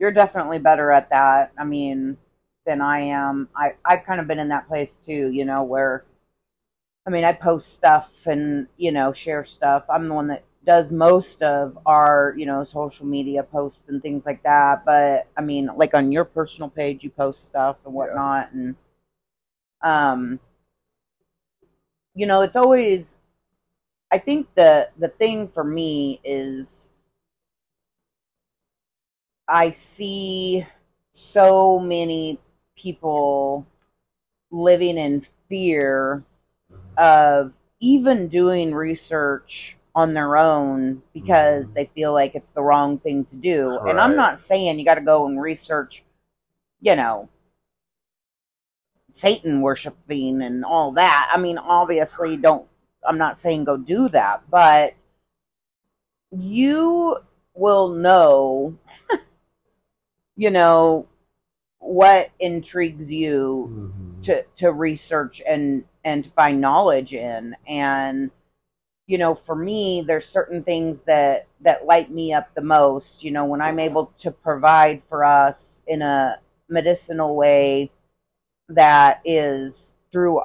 You're 0.00 0.10
definitely 0.12 0.58
better 0.58 0.90
at 0.90 1.10
that. 1.10 1.52
I 1.58 1.64
mean, 1.64 2.16
than 2.66 2.80
I 2.80 3.00
am. 3.00 3.48
I 3.54 3.74
I've 3.84 4.04
kind 4.04 4.20
of 4.20 4.26
been 4.26 4.38
in 4.38 4.48
that 4.48 4.66
place 4.68 4.96
too, 4.96 5.30
you 5.30 5.44
know, 5.44 5.62
where 5.62 6.04
I 7.06 7.10
mean, 7.10 7.24
I 7.24 7.32
post 7.32 7.72
stuff 7.72 8.10
and, 8.26 8.66
you 8.76 8.92
know, 8.92 9.12
share 9.12 9.44
stuff. 9.44 9.84
I'm 9.88 10.08
the 10.08 10.14
one 10.14 10.28
that 10.28 10.44
does 10.66 10.90
most 10.90 11.42
of 11.42 11.78
our, 11.86 12.34
you 12.36 12.44
know, 12.46 12.64
social 12.64 13.06
media 13.06 13.42
posts 13.42 13.88
and 13.88 14.02
things 14.02 14.26
like 14.26 14.42
that, 14.42 14.84
but 14.84 15.26
I 15.36 15.40
mean, 15.42 15.70
like 15.76 15.94
on 15.94 16.12
your 16.12 16.24
personal 16.24 16.68
page 16.70 17.02
you 17.04 17.10
post 17.10 17.44
stuff 17.46 17.76
and 17.86 17.94
whatnot 17.94 18.52
and 18.52 18.76
um 19.82 20.40
you 22.14 22.26
know, 22.26 22.42
it's 22.42 22.56
always 22.56 23.18
I 24.12 24.18
think 24.18 24.48
the 24.56 24.90
the 24.98 25.08
thing 25.08 25.48
for 25.48 25.64
me 25.64 26.20
is 26.24 26.89
I 29.50 29.70
see 29.70 30.66
so 31.10 31.78
many 31.80 32.38
people 32.76 33.66
living 34.50 34.96
in 34.96 35.26
fear 35.48 36.22
of 36.96 37.52
even 37.80 38.28
doing 38.28 38.74
research 38.74 39.76
on 39.94 40.14
their 40.14 40.36
own 40.36 41.02
because 41.12 41.70
Mhm. 41.70 41.74
they 41.74 41.84
feel 41.86 42.12
like 42.12 42.34
it's 42.36 42.50
the 42.52 42.62
wrong 42.62 42.98
thing 42.98 43.24
to 43.24 43.36
do. 43.36 43.78
And 43.80 43.98
I'm 43.98 44.14
not 44.14 44.38
saying 44.38 44.78
you 44.78 44.84
got 44.84 44.94
to 44.94 45.00
go 45.00 45.26
and 45.26 45.40
research, 45.40 46.04
you 46.80 46.94
know, 46.94 47.28
Satan 49.12 49.60
worshiping 49.62 50.42
and 50.42 50.64
all 50.64 50.92
that. 50.92 51.30
I 51.34 51.38
mean, 51.38 51.58
obviously, 51.58 52.36
don't, 52.36 52.68
I'm 53.04 53.18
not 53.18 53.36
saying 53.36 53.64
go 53.64 53.76
do 53.76 54.08
that, 54.10 54.48
but 54.48 54.94
you 56.30 57.18
will 57.54 57.88
know, 57.88 58.76
you 60.40 60.50
know, 60.50 61.06
what 61.80 62.30
intrigues 62.40 63.12
you 63.12 63.92
to 64.22 64.42
to 64.56 64.72
research 64.72 65.42
and 65.46 65.84
and 66.02 66.24
to 66.24 66.30
find 66.30 66.62
knowledge 66.62 67.12
in. 67.12 67.54
And 67.68 68.30
you 69.06 69.18
know 69.18 69.34
for 69.34 69.54
me 69.54 70.02
there's 70.06 70.24
certain 70.24 70.62
things 70.62 71.00
that 71.00 71.46
that 71.60 71.84
light 71.84 72.10
me 72.10 72.32
up 72.32 72.54
the 72.54 72.62
most. 72.62 73.22
You 73.22 73.32
know 73.32 73.44
when 73.44 73.60
i'm 73.60 73.78
able 73.78 74.14
to 74.18 74.30
provide 74.30 75.02
for 75.10 75.26
us 75.26 75.82
in 75.86 76.00
a 76.00 76.40
medicinal 76.70 77.36
way 77.36 77.90
that 78.70 79.20
is 79.26 79.94
through 80.10 80.40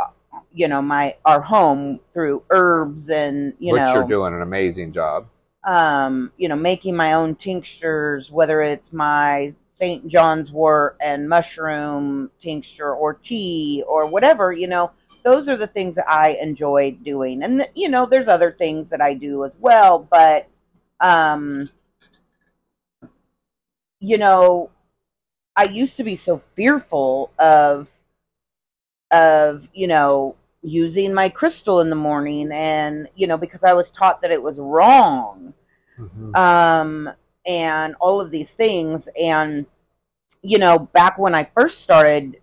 you 0.53 0.67
know 0.67 0.81
my 0.81 1.15
our 1.23 1.39
home 1.41 2.01
through 2.13 2.43
herbs 2.49 3.09
and 3.09 3.53
you 3.59 3.71
Which 3.71 3.79
know 3.81 3.93
you're 3.93 4.07
doing 4.07 4.33
an 4.33 4.41
amazing 4.41 4.91
job. 4.91 5.27
um, 5.63 6.33
you 6.37 6.49
know, 6.49 6.55
making 6.57 6.95
my 6.97 7.13
own 7.13 7.35
tinctures, 7.35 8.29
whether 8.29 8.61
it's 8.61 8.91
my 8.91 9.53
St. 9.77 10.07
John's 10.07 10.51
wort 10.51 10.97
and 11.01 11.27
mushroom 11.27 12.31
tincture 12.39 12.93
or 12.93 13.13
tea 13.13 13.83
or 13.87 14.07
whatever, 14.07 14.51
you 14.51 14.67
know, 14.67 14.91
those 15.23 15.49
are 15.49 15.57
the 15.57 15.67
things 15.67 15.95
that 15.95 16.09
I 16.09 16.37
enjoy 16.41 16.91
doing. 17.03 17.43
And, 17.43 17.67
you 17.75 17.89
know, 17.89 18.05
there's 18.05 18.27
other 18.27 18.51
things 18.51 18.89
that 18.89 19.01
I 19.01 19.13
do 19.13 19.43
as 19.43 19.53
well, 19.59 19.99
but, 19.99 20.47
um, 21.01 21.69
you 23.99 24.17
know, 24.17 24.69
I 25.55 25.63
used 25.63 25.97
to 25.97 26.03
be 26.03 26.15
so 26.15 26.41
fearful 26.55 27.31
of, 27.39 27.89
of, 29.11 29.67
you 29.73 29.87
know, 29.87 30.35
using 30.61 31.13
my 31.13 31.29
crystal 31.29 31.81
in 31.81 31.89
the 31.89 31.95
morning 31.95 32.51
and, 32.51 33.07
you 33.15 33.27
know, 33.27 33.37
because 33.37 33.63
I 33.63 33.73
was 33.73 33.91
taught 33.91 34.21
that 34.21 34.31
it 34.31 34.41
was 34.41 34.59
wrong 34.59 35.53
um, 36.33 37.09
and 37.45 37.95
all 37.99 38.21
of 38.21 38.31
these 38.31 38.51
things. 38.51 39.07
And, 39.19 39.65
you 40.41 40.57
know, 40.57 40.79
back 40.79 41.17
when 41.17 41.35
I 41.35 41.49
first 41.55 41.81
started 41.81 42.41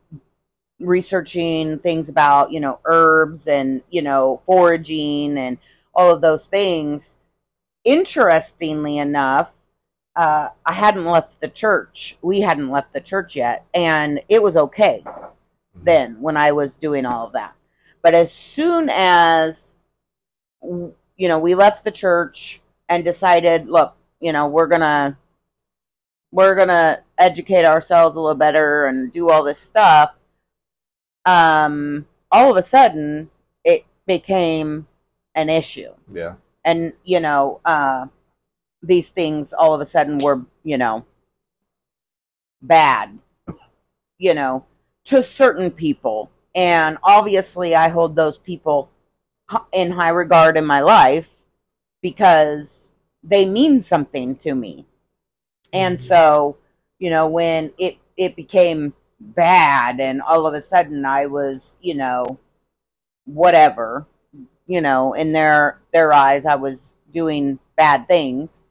researching 0.80 1.78
things 1.78 2.08
about, 2.08 2.52
you 2.52 2.60
know, 2.60 2.80
herbs 2.84 3.46
and, 3.46 3.82
you 3.90 4.02
know, 4.02 4.42
foraging 4.46 5.38
and 5.38 5.58
all 5.94 6.12
of 6.12 6.20
those 6.20 6.46
things, 6.46 7.16
interestingly 7.84 8.98
enough, 8.98 9.50
uh, 10.14 10.48
I 10.66 10.72
hadn't 10.72 11.06
left 11.06 11.40
the 11.40 11.48
church. 11.48 12.16
We 12.22 12.40
hadn't 12.40 12.70
left 12.70 12.92
the 12.92 13.00
church 13.00 13.36
yet. 13.36 13.64
And 13.72 14.20
it 14.28 14.42
was 14.42 14.56
okay 14.56 15.04
then 15.74 16.20
when 16.20 16.36
I 16.36 16.52
was 16.52 16.76
doing 16.76 17.06
all 17.06 17.26
of 17.26 17.32
that. 17.32 17.54
But 18.02 18.14
as 18.14 18.32
soon 18.32 18.90
as 18.90 19.76
you 20.62 21.28
know, 21.28 21.38
we 21.38 21.54
left 21.54 21.84
the 21.84 21.90
church 21.90 22.60
and 22.88 23.04
decided, 23.04 23.68
look, 23.68 23.94
you 24.22 24.32
know, 24.32 24.46
we're 24.46 24.68
to 24.80 25.16
we're 26.30 26.54
to 26.68 27.02
educate 27.18 27.66
ourselves 27.66 28.16
a 28.16 28.20
little 28.20 28.36
better 28.36 28.86
and 28.86 29.12
do 29.12 29.28
all 29.28 29.42
this 29.42 29.58
stuff. 29.58 30.14
Um 31.26 32.06
all 32.30 32.50
of 32.50 32.56
a 32.56 32.62
sudden 32.62 33.30
it 33.64 33.84
became 34.06 34.86
an 35.34 35.50
issue. 35.50 35.92
Yeah. 36.10 36.34
And 36.64 36.92
you 37.04 37.20
know, 37.20 37.60
uh 37.64 38.06
these 38.82 39.10
things 39.10 39.52
all 39.52 39.74
of 39.74 39.80
a 39.80 39.84
sudden 39.84 40.18
were, 40.18 40.40
you 40.62 40.78
know, 40.78 41.04
bad. 42.62 43.18
You 44.18 44.34
know, 44.34 44.64
to 45.06 45.22
certain 45.22 45.70
people. 45.70 46.30
And 46.54 46.98
obviously, 47.02 47.74
I 47.74 47.88
hold 47.88 48.14
those 48.14 48.38
people 48.38 48.88
in 49.72 49.90
high 49.90 50.10
regard 50.10 50.56
in 50.56 50.64
my 50.64 50.80
life 50.80 51.30
because 52.02 52.81
they 53.24 53.46
mean 53.46 53.80
something 53.80 54.36
to 54.36 54.54
me. 54.54 54.86
And 55.72 55.98
Mhm. 55.98 56.02
so, 56.02 56.58
you 56.98 57.10
know, 57.10 57.28
when 57.28 57.72
it 57.78 57.98
it 58.16 58.36
became 58.36 58.94
bad 59.20 60.00
and 60.00 60.22
all 60.22 60.46
of 60.46 60.54
a 60.54 60.60
sudden 60.62 61.04
I 61.06 61.26
was, 61.26 61.78
you 61.82 61.94
know, 61.94 62.38
whatever, 63.26 64.06
you 64.66 64.80
know, 64.82 65.14
in 65.14 65.32
their 65.32 65.80
their 65.92 66.12
eyes 66.12 66.46
I 66.46 66.56
was 66.56 66.96
doing 67.12 67.58
bad 67.76 68.08
things. 68.08 68.64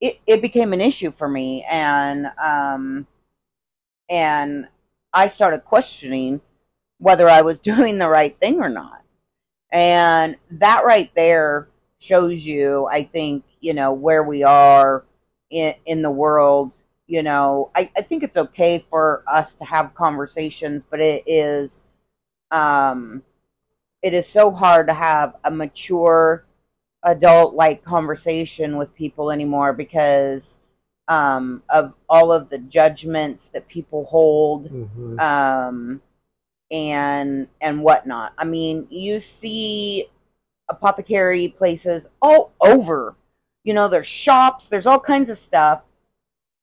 It 0.00 0.20
it 0.26 0.42
became 0.42 0.72
an 0.74 0.80
issue 0.82 1.10
for 1.12 1.28
me 1.28 1.64
and 1.70 2.28
um 2.42 3.06
and 4.10 4.68
I 5.14 5.28
started 5.28 5.64
questioning 5.64 6.40
whether 6.98 7.28
I 7.28 7.42
was 7.42 7.58
doing 7.72 7.98
the 7.98 8.08
right 8.10 8.38
thing 8.40 8.60
or 8.60 8.70
not. 8.70 9.02
And 9.72 10.36
that 10.52 10.84
right 10.84 11.10
there 11.16 11.68
shows 11.98 12.44
you, 12.44 12.86
I 12.86 13.04
think, 13.04 13.44
you 13.60 13.74
know, 13.74 13.92
where 13.92 14.22
we 14.22 14.42
are 14.42 15.04
in, 15.50 15.74
in 15.86 16.02
the 16.02 16.10
world. 16.10 16.72
You 17.06 17.22
know, 17.22 17.70
I, 17.74 17.90
I 17.96 18.02
think 18.02 18.22
it's 18.22 18.36
okay 18.36 18.84
for 18.90 19.24
us 19.26 19.54
to 19.56 19.64
have 19.64 19.94
conversations, 19.94 20.82
but 20.90 21.00
it 21.00 21.24
is, 21.26 21.84
um, 22.50 23.22
it 24.02 24.14
is 24.14 24.28
so 24.28 24.50
hard 24.50 24.88
to 24.88 24.94
have 24.94 25.36
a 25.44 25.50
mature 25.50 26.44
adult 27.02 27.54
like 27.54 27.84
conversation 27.84 28.76
with 28.76 28.94
people 28.94 29.30
anymore 29.30 29.72
because 29.72 30.60
um, 31.08 31.62
of 31.70 31.94
all 32.08 32.32
of 32.32 32.50
the 32.50 32.58
judgments 32.58 33.48
that 33.48 33.66
people 33.68 34.04
hold 34.04 34.70
um, 35.18 36.02
and 36.70 37.48
and 37.60 37.82
whatnot. 37.82 38.34
I 38.36 38.44
mean, 38.44 38.86
you 38.90 39.18
see 39.20 40.08
apothecary 40.68 41.48
places 41.48 42.06
all 42.22 42.52
over. 42.60 43.14
You 43.64 43.74
know, 43.74 43.88
there's 43.88 44.06
shops, 44.06 44.66
there's 44.66 44.86
all 44.86 45.00
kinds 45.00 45.28
of 45.30 45.38
stuff. 45.38 45.82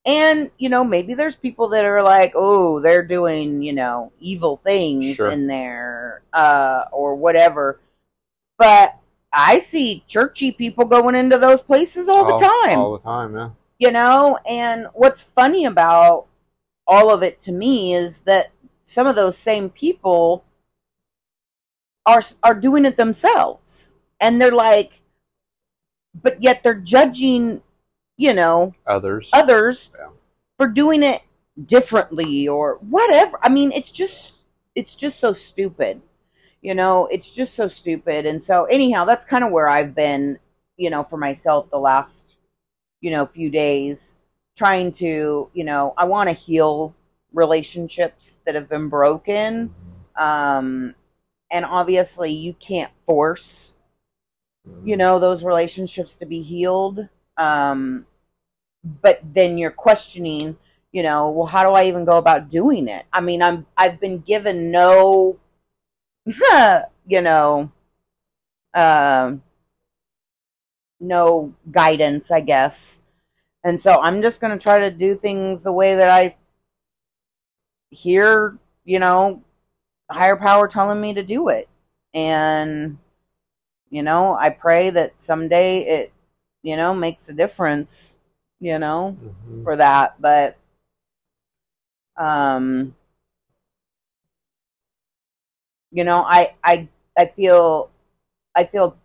And, 0.04 0.50
you 0.58 0.68
know, 0.68 0.84
maybe 0.84 1.14
there's 1.14 1.34
people 1.34 1.68
that 1.70 1.84
are 1.84 2.02
like, 2.02 2.32
oh, 2.36 2.80
they're 2.80 3.02
doing, 3.04 3.60
you 3.62 3.72
know, 3.72 4.12
evil 4.20 4.60
things 4.64 5.16
Sure. 5.16 5.30
in 5.30 5.46
there, 5.48 6.22
uh, 6.32 6.84
or 6.92 7.16
whatever. 7.16 7.80
But 8.58 8.96
I 9.32 9.58
see 9.58 10.04
churchy 10.06 10.50
people 10.52 10.84
going 10.86 11.14
into 11.14 11.38
those 11.38 11.60
places 11.60 12.08
all 12.08 12.24
the 12.24 12.42
time 12.42 12.78
All 12.78 12.92
the 12.96 13.02
time, 13.04 13.34
yeah. 13.34 13.50
you 13.78 13.90
know 13.90 14.38
and 14.48 14.86
what's 14.94 15.22
funny 15.22 15.66
about 15.66 16.26
all 16.86 17.10
of 17.10 17.22
it 17.22 17.38
to 17.42 17.52
me 17.52 17.92
is 17.94 18.20
that 18.20 18.50
some 18.84 19.06
of 19.06 19.14
those 19.14 19.36
same 19.36 19.68
people 19.68 20.44
are 22.06 22.22
are 22.42 22.54
doing 22.54 22.86
it 22.86 22.96
themselves 22.96 23.92
and 24.20 24.40
they're 24.40 24.52
like 24.52 25.00
but 26.22 26.42
yet 26.42 26.62
they're 26.62 26.74
judging 26.74 27.60
you 28.16 28.32
know 28.32 28.74
Others. 28.86 29.30
others 29.32 29.92
Yeah. 29.98 30.08
for 30.56 30.68
doing 30.68 31.02
it 31.02 31.22
differently 31.66 32.48
or 32.48 32.74
whatever 32.88 33.38
i 33.42 33.48
mean 33.48 33.72
it's 33.72 33.90
just 33.90 34.34
it's 34.74 34.94
just 34.94 35.18
so 35.18 35.32
stupid 35.32 36.00
you 36.62 36.74
know 36.74 37.06
it's 37.06 37.30
just 37.30 37.54
so 37.54 37.68
stupid 37.68 38.26
and 38.26 38.42
so 38.42 38.64
anyhow 38.64 39.04
that's 39.04 39.24
kind 39.24 39.44
of 39.44 39.50
where 39.50 39.68
i've 39.68 39.94
been 39.94 40.38
you 40.76 40.90
know 40.90 41.02
for 41.04 41.16
myself 41.16 41.70
the 41.70 41.78
last 41.78 42.34
you 43.00 43.10
know 43.10 43.26
few 43.26 43.48
days 43.50 44.16
trying 44.56 44.90
to 44.92 45.48
you 45.54 45.64
know 45.64 45.94
i 45.96 46.04
want 46.04 46.28
to 46.28 46.34
heal 46.34 46.94
relationships 47.32 48.38
that 48.44 48.54
have 48.54 48.68
been 48.68 48.88
broken 48.88 49.72
um 50.16 50.94
and 51.50 51.64
obviously 51.64 52.32
you 52.32 52.54
can't 52.54 52.90
force 53.06 53.74
You 54.84 54.96
know 54.96 55.18
those 55.18 55.44
relationships 55.44 56.16
to 56.16 56.26
be 56.26 56.42
healed. 56.42 57.08
Um 57.36 58.06
but 59.02 59.20
then 59.34 59.58
you're 59.58 59.70
questioning 59.70 60.56
you 60.92 61.02
know 61.02 61.28
well 61.30 61.46
how 61.46 61.64
do 61.64 61.70
i 61.70 61.84
even 61.84 62.04
go 62.04 62.18
about 62.18 62.48
doing 62.48 62.88
it? 62.88 63.04
I 63.12 63.20
mean 63.20 63.42
i'm 63.42 63.66
i've 63.76 64.00
been 64.00 64.18
given 64.20 64.70
no 64.70 65.38
you 67.06 67.20
know 67.20 67.70
um 68.74 69.42
no 71.00 71.52
guidance 71.70 72.30
i 72.30 72.40
guess. 72.40 73.00
And 73.64 73.80
so 73.80 74.00
i'm 74.00 74.22
just 74.22 74.40
going 74.40 74.56
to 74.56 74.62
try 74.62 74.78
to 74.78 74.90
do 74.90 75.16
things 75.16 75.62
the 75.62 75.72
way 75.72 75.96
that 75.96 76.08
i 76.08 76.36
hear 77.90 78.58
you 78.84 78.98
know 78.98 79.42
higher 80.10 80.36
power 80.36 80.68
telling 80.68 81.00
me 81.00 81.14
to 81.14 81.22
do 81.22 81.48
it. 81.48 81.68
And 82.14 82.98
you 83.90 84.02
know 84.02 84.34
i 84.34 84.50
pray 84.50 84.90
that 84.90 85.18
someday 85.18 85.80
it 85.82 86.12
you 86.62 86.76
know 86.76 86.94
makes 86.94 87.28
a 87.28 87.32
difference 87.32 88.16
you 88.60 88.78
know 88.78 89.16
Mhm. 89.20 89.64
for 89.64 89.76
that 89.76 90.20
but 90.20 90.56
um 92.16 92.94
you 95.90 96.04
know 96.04 96.22
i 96.26 96.54
i 96.64 96.88
i 97.16 97.26
feel 97.26 97.90
i 98.54 98.64
feel 98.64 98.96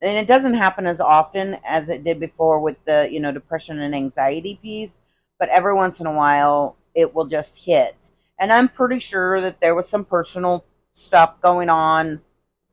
and 0.00 0.18
it 0.18 0.26
doesn't 0.26 0.54
happen 0.54 0.86
as 0.86 1.00
often 1.00 1.56
as 1.64 1.88
it 1.88 2.04
did 2.04 2.18
before 2.20 2.60
with 2.60 2.76
the 2.84 3.08
you 3.10 3.20
know 3.20 3.32
depression 3.32 3.80
and 3.80 3.94
anxiety 3.94 4.58
piece 4.62 5.00
but 5.38 5.48
every 5.48 5.74
once 5.74 6.00
in 6.00 6.06
a 6.06 6.12
while 6.12 6.76
it 6.94 7.14
will 7.14 7.26
just 7.26 7.56
hit 7.64 8.10
and 8.38 8.52
i'm 8.52 8.68
pretty 8.68 8.98
sure 8.98 9.40
that 9.40 9.60
there 9.60 9.74
was 9.74 9.88
some 9.88 10.04
personal 10.04 10.64
stuff 10.94 11.40
going 11.40 11.68
on 11.68 12.20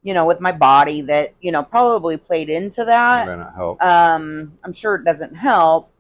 you 0.03 0.13
know 0.13 0.25
with 0.25 0.39
my 0.39 0.51
body 0.51 1.01
that 1.01 1.33
you 1.41 1.51
know 1.51 1.63
probably 1.63 2.17
played 2.17 2.49
into 2.49 2.85
that 2.85 3.25
not 3.27 3.55
help. 3.55 3.81
um, 3.83 4.57
I'm 4.63 4.73
sure 4.73 4.95
it 4.95 5.03
doesn't 5.05 5.35
help. 5.35 5.91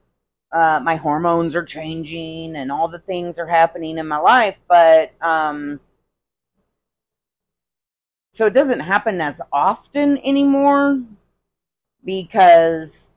Uh, 0.51 0.79
my 0.83 0.95
hormones 0.95 1.55
are 1.55 1.63
changing 1.63 2.55
and 2.55 2.71
all 2.71 2.87
the 2.87 2.99
things 2.99 3.37
are 3.37 3.45
happening 3.45 3.97
in 3.99 4.07
my 4.07 4.17
life, 4.17 4.55
but 4.67 5.11
um, 5.21 5.79
so 8.31 8.47
it 8.47 8.53
doesn't 8.53 8.79
happen 8.79 9.21
as 9.21 9.41
often 9.53 10.17
anymore 10.19 11.01
because 12.03 13.11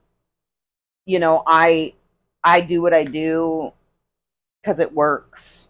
you 1.07 1.18
know 1.18 1.42
I 1.47 1.95
I 2.45 2.61
do 2.61 2.83
what 2.83 2.92
I 2.92 3.05
do 3.05 3.73
because 4.61 4.79
it 4.79 4.92
works, 4.92 5.68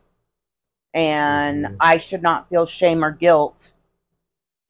and 0.94 1.66
Mhm. 1.66 1.77
I 1.81 1.98
should 1.98 2.22
not 2.22 2.48
feel 2.48 2.66
shame 2.66 3.05
or 3.05 3.11
guilt 3.12 3.72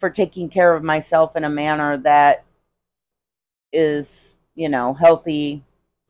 for 0.03 0.11
taking 0.11 0.49
care 0.49 0.75
of 0.75 0.83
myself 0.83 1.37
in 1.37 1.45
a 1.45 1.49
manner 1.49 1.97
that 1.97 2.45
is 3.73 4.37
you 4.57 4.69
know 4.69 4.93
healthy 4.95 5.63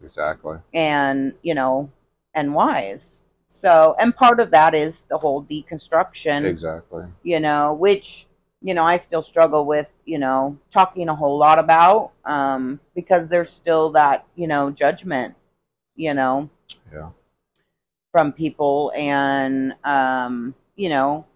exactly. 0.03 0.57
and 0.73 1.35
you 1.43 1.55
know 1.55 1.91
and 2.33 2.55
wise 2.55 3.27
so 3.47 3.95
and 3.99 4.17
part 4.17 4.41
of 4.41 4.51
that 4.51 4.75
is 4.75 5.05
the 5.11 5.19
whole 5.19 5.45
deconstruction 5.45 6.47
Exactly. 6.47 7.05
you 7.23 7.39
know 7.39 7.75
which 7.75 8.27
you 8.63 8.73
know 8.73 8.83
i 8.83 8.97
still 8.97 9.23
struggle 9.23 9.67
with 9.67 9.89
you 10.07 10.19
know 10.19 10.57
talking 10.71 11.11
a 11.11 11.15
whole 11.15 11.37
lot 11.37 11.59
about 11.59 12.13
um 12.25 12.81
because 12.95 13.29
there's 13.29 13.51
still 13.51 13.91
that 13.91 14.25
you 14.37 14.47
know 14.47 14.71
judgment 14.71 15.35
you 15.97 16.15
know 16.15 16.49
Yeah. 16.91 17.11
from 18.11 18.33
people 18.33 18.91
and 18.97 19.75
um 19.85 20.55
you 20.77 20.89
know 20.89 21.27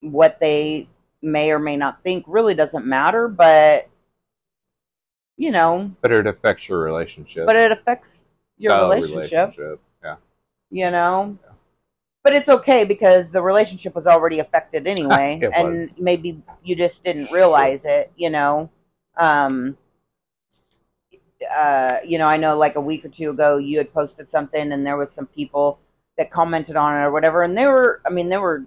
what 0.00 0.38
they 0.40 0.88
may 1.22 1.50
or 1.50 1.58
may 1.58 1.76
not 1.76 2.02
think 2.02 2.24
really 2.26 2.54
doesn't 2.54 2.86
matter 2.86 3.28
but 3.28 3.88
you 5.36 5.50
know. 5.50 5.90
But 6.02 6.12
it 6.12 6.26
affects 6.26 6.68
your 6.68 6.80
relationship. 6.80 7.46
but 7.46 7.56
it 7.56 7.72
affects 7.72 8.30
your 8.58 8.72
The 8.72 8.88
relationship, 8.88 9.80
Yeah. 10.04 10.16
you 10.70 10.90
know? 10.90 11.38
But 12.22 12.34
it's 12.34 12.50
okay 12.50 12.84
because 12.84 13.30
the 13.30 13.40
relationship 13.40 13.94
was 13.94 14.06
already 14.06 14.40
affected 14.40 14.86
anyway 14.86 15.40
and 15.54 15.90
maybe 15.98 16.42
you 16.62 16.76
just 16.76 17.02
didn't 17.02 17.30
realize 17.32 17.84
it 17.84 18.12
you 18.16 18.30
know? 18.30 18.70
Um 19.16 19.76
uh 21.54 21.98
you 22.04 22.18
know 22.18 22.26
i 22.26 22.36
know 22.36 22.56
like 22.58 22.76
a 22.76 22.80
week 22.80 23.02
or 23.02 23.08
two 23.08 23.30
ago 23.30 23.56
you 23.56 23.78
had 23.78 23.90
posted 23.94 24.28
something 24.28 24.72
and 24.72 24.86
there 24.86 24.98
was 24.98 25.10
some 25.10 25.26
people 25.26 25.78
that 26.18 26.30
commented 26.30 26.76
on 26.76 26.94
it 26.94 27.02
or 27.02 27.10
whatever 27.10 27.42
and 27.44 27.56
they 27.56 27.66
were 27.66 28.02
i 28.06 28.10
mean 28.10 28.28
they 28.28 28.36
were 28.36 28.66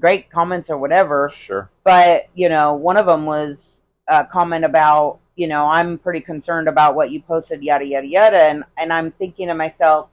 great 0.00 0.30
comments 0.30 0.70
or 0.70 0.78
whatever 0.78 1.30
Sure. 1.34 1.70
but 1.84 2.28
you 2.34 2.48
know 2.48 2.74
one 2.74 2.96
of 2.96 3.06
them 3.06 3.26
was 3.26 3.82
a 4.08 4.24
comment 4.24 4.64
about 4.64 5.18
you 5.36 5.46
know 5.48 5.66
i'm 5.66 5.98
pretty 5.98 6.20
concerned 6.20 6.68
about 6.68 6.94
what 6.94 7.10
you 7.10 7.20
posted 7.20 7.62
yada 7.62 7.86
yada 7.86 8.06
yada 8.06 8.42
and 8.44 8.64
and 8.76 8.92
i'm 8.92 9.10
thinking 9.12 9.48
to 9.48 9.54
myself 9.54 10.08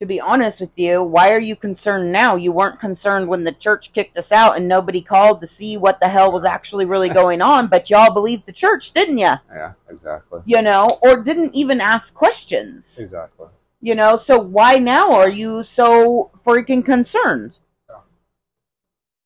to 0.00 0.06
be 0.06 0.20
honest 0.20 0.58
with 0.60 0.70
you 0.76 1.02
why 1.02 1.32
are 1.32 1.40
you 1.40 1.54
concerned 1.54 2.10
now 2.10 2.34
you 2.34 2.50
weren't 2.50 2.80
concerned 2.80 3.28
when 3.28 3.44
the 3.44 3.52
church 3.52 3.92
kicked 3.92 4.16
us 4.16 4.32
out 4.32 4.56
and 4.56 4.66
nobody 4.66 5.00
called 5.00 5.40
to 5.40 5.46
see 5.46 5.76
what 5.76 6.00
the 6.00 6.08
hell 6.08 6.32
was 6.32 6.44
actually 6.44 6.84
really 6.84 7.08
going 7.22 7.40
on 7.40 7.68
but 7.68 7.88
y'all 7.90 8.12
believed 8.12 8.44
the 8.46 8.52
church 8.52 8.92
didn't 8.92 9.18
you 9.18 9.32
Yeah. 9.54 9.72
Exactly. 9.88 10.40
you 10.44 10.60
know 10.62 10.88
or 11.02 11.22
didn't 11.22 11.54
even 11.54 11.80
ask 11.80 12.12
questions 12.14 12.98
Exactly. 12.98 13.46
you 13.80 13.94
know 13.94 14.16
so 14.16 14.38
why 14.38 14.76
now 14.76 15.12
are 15.12 15.30
you 15.30 15.62
so 15.62 16.30
freaking 16.44 16.84
concerned. 16.84 17.58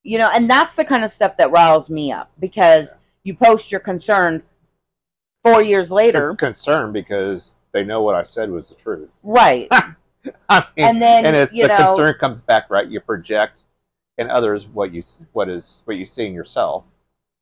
You 0.06 0.18
know 0.18 0.30
and 0.34 0.48
that's 0.48 0.76
the 0.76 0.84
kind 0.84 1.04
of 1.04 1.10
stuff 1.10 1.36
that 1.36 1.50
riles 1.50 1.90
me 1.90 2.12
up 2.12 2.30
because 2.38 2.90
Yeah. 2.90 2.98
you 3.24 3.34
post 3.34 3.70
your 3.72 3.80
concern 3.80 4.42
four 5.44 5.62
years 5.62 5.90
later 5.92 6.34
concerned 6.34 6.92
because 6.92 7.56
they 7.72 7.84
know 7.84 8.02
what 8.02 8.14
I 8.14 8.22
said 8.22 8.50
was 8.50 8.68
the 8.68 8.74
truth. 8.74 9.18
right 9.22 9.68
I 10.48 10.64
mean, 10.76 10.86
and 10.88 11.02
then 11.02 11.24
and 11.26 11.36
it's 11.36 11.54
you 11.54 11.62
the 11.62 11.68
know 11.68 11.96
concern 11.96 12.14
comes 12.20 12.40
back 12.42 12.70
right. 12.70 12.88
You 12.88 13.00
project 13.00 13.62
in 14.18 14.30
others 14.30 14.66
what 14.66 14.92
you 14.92 15.02
what 15.32 15.48
is 15.48 15.82
what 15.84 15.96
you 15.96 16.06
see 16.06 16.26
in 16.26 16.34
yourself. 16.34 16.84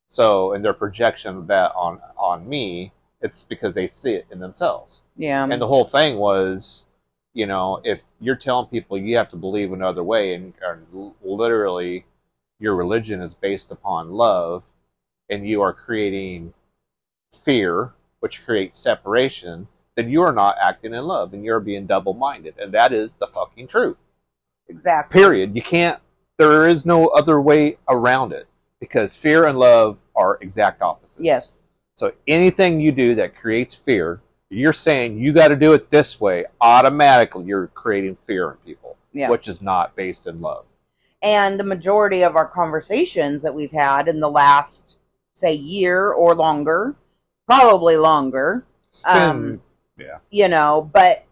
So, 0.09 0.53
in 0.53 0.63
their 0.63 0.73
projection 0.75 1.37
of 1.37 1.47
that 1.49 1.73
on 1.75 2.01
on 2.17 2.49
me, 2.49 2.93
it's 3.21 3.45
because 3.45 3.75
they 3.75 3.89
see 3.89 4.13
it 4.15 4.27
in 4.31 4.39
themselves. 4.41 5.03
yeah 5.17 5.45
And 5.49 5.61
the 5.61 5.67
whole 5.67 5.85
thing 5.85 6.19
was, 6.19 6.85
you 7.33 7.47
know, 7.47 7.81
if 7.85 8.03
you're 8.21 8.37
telling 8.37 8.67
people 8.69 8.99
you 8.99 9.17
have 9.17 9.31
to 9.31 9.37
believe 9.37 9.73
another 9.73 10.05
way, 10.05 10.35
and, 10.35 10.53
and 10.63 11.13
literally 11.23 12.05
your 12.65 12.75
religion 12.75 13.21
is 13.21 13.35
based 13.35 13.71
upon 13.71 14.11
love, 14.11 14.63
and 15.29 15.47
you 15.47 15.61
are 15.61 15.73
creating 15.75 16.53
fear, 17.45 17.93
which 18.21 18.45
creates 18.45 18.81
separation, 18.81 19.69
then 19.97 20.09
you 20.09 20.23
are 20.23 20.33
not 20.33 20.57
acting 20.61 20.95
in 20.95 21.05
love, 21.05 21.35
and 21.35 21.45
you're 21.45 21.61
being 21.61 21.87
double-minded, 21.87 22.55
and 22.59 22.73
that 22.73 22.93
is 22.93 23.15
the 23.15 23.27
fucking 23.29 23.69
truth. 23.69 23.99
exactly 24.69 25.21
Period. 25.21 25.55
You 25.55 25.63
can't. 25.63 26.01
There 26.39 26.67
is 26.67 26.85
no 26.87 27.09
other 27.09 27.41
way 27.41 27.77
around 27.89 28.33
it 28.33 28.49
because 28.81 29.15
fear 29.15 29.45
and 29.45 29.59
love 29.59 29.99
are 30.17 30.39
exact 30.41 30.83
opposites. 30.83 31.17
yes 31.21 31.59
So 31.95 32.13
anything 32.27 32.81
you 32.81 32.93
do 32.93 33.15
that 33.15 33.37
creates 33.37 33.75
fear, 33.75 34.21
you're 34.51 34.73
saying 34.73 35.19
you 35.19 35.33
got 35.33 35.49
to 35.49 35.57
do 35.57 35.75
it 35.75 35.91
this 35.91 36.19
way. 36.19 36.45
Automatically, 36.61 37.45
you're 37.45 37.69
creating 37.69 38.17
fear 38.27 38.53
in 38.53 38.57
people, 38.67 38.97
yeah 39.13 39.29
which 39.29 39.49
is 39.49 39.61
not 39.61 39.95
based 39.95 40.27
in 40.27 40.41
love. 40.41 40.65
And 41.25 41.59
the 41.59 41.65
majority 41.65 42.23
of 42.23 42.37
our 42.37 42.47
conversations 42.47 43.43
that 43.43 43.55
we've 43.55 43.73
had 43.73 44.09
in 44.09 44.21
the 44.21 44.29
last, 44.29 44.99
say, 45.33 45.55
year 45.55 46.13
or 46.13 46.35
longer, 46.35 46.95
probably 47.47 47.97
longer, 47.97 48.67
been- 49.05 49.23
Um, 49.23 49.63
yeah. 49.97 50.19
you 50.31 50.49
know, 50.49 50.91
but 50.93 51.25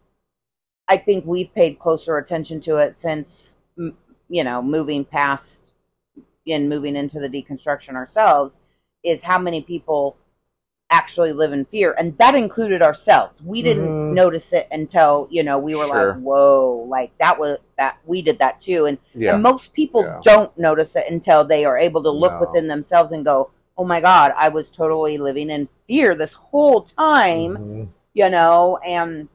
I 0.88 0.96
think 0.96 1.26
we've 1.26 1.52
paid 1.54 1.78
closer 1.78 2.16
attention 2.16 2.60
to 2.62 2.78
it 2.78 2.96
since, 2.96 3.56
you 3.76 4.42
know, 4.44 4.62
moving 4.62 5.04
past 5.04 5.72
and 6.48 6.70
moving 6.70 6.96
into 6.96 7.20
the 7.20 7.28
deconstruction 7.28 7.94
ourselves 7.94 8.60
is 9.04 9.22
how 9.22 9.38
many 9.38 9.60
people 9.60 10.16
actually 10.92 11.32
live 11.32 11.52
in 11.52 11.64
fear. 11.64 11.94
And 11.98 12.16
that 12.18 12.34
included 12.34 12.82
ourselves. 12.82 13.42
We 13.42 13.62
didn't 13.62 13.88
Mhm. 13.88 14.12
notice 14.12 14.52
it 14.52 14.68
until, 14.70 15.26
you 15.30 15.42
know, 15.42 15.58
we 15.58 15.74
were 15.74 15.86
Sure. 15.86 16.12
like, 16.14 16.22
whoa, 16.22 16.86
like 16.88 17.10
that 17.18 17.38
was 17.38 17.58
that 17.78 17.96
we 18.06 18.22
did 18.22 18.38
that 18.38 18.60
too. 18.60 18.84
And, 18.86 18.98
Yeah. 19.14 19.34
and 19.34 19.42
most 19.42 19.72
people 19.72 20.02
Yeah. 20.02 20.20
don't 20.22 20.56
notice 20.56 20.94
it 20.94 21.06
until 21.10 21.42
they 21.44 21.64
are 21.64 21.76
able 21.78 22.02
to 22.04 22.10
look 22.10 22.34
No. 22.34 22.40
within 22.40 22.68
themselves 22.68 23.10
and 23.10 23.24
go, 23.24 23.50
oh 23.76 23.84
my 23.84 24.00
God, 24.00 24.32
I 24.36 24.50
was 24.50 24.70
totally 24.70 25.18
living 25.18 25.50
in 25.50 25.68
fear 25.88 26.14
this 26.14 26.34
whole 26.34 26.82
time 26.82 27.56
Mhm. 27.56 27.88
you 28.14 28.28
know 28.28 28.78
and 28.84 29.26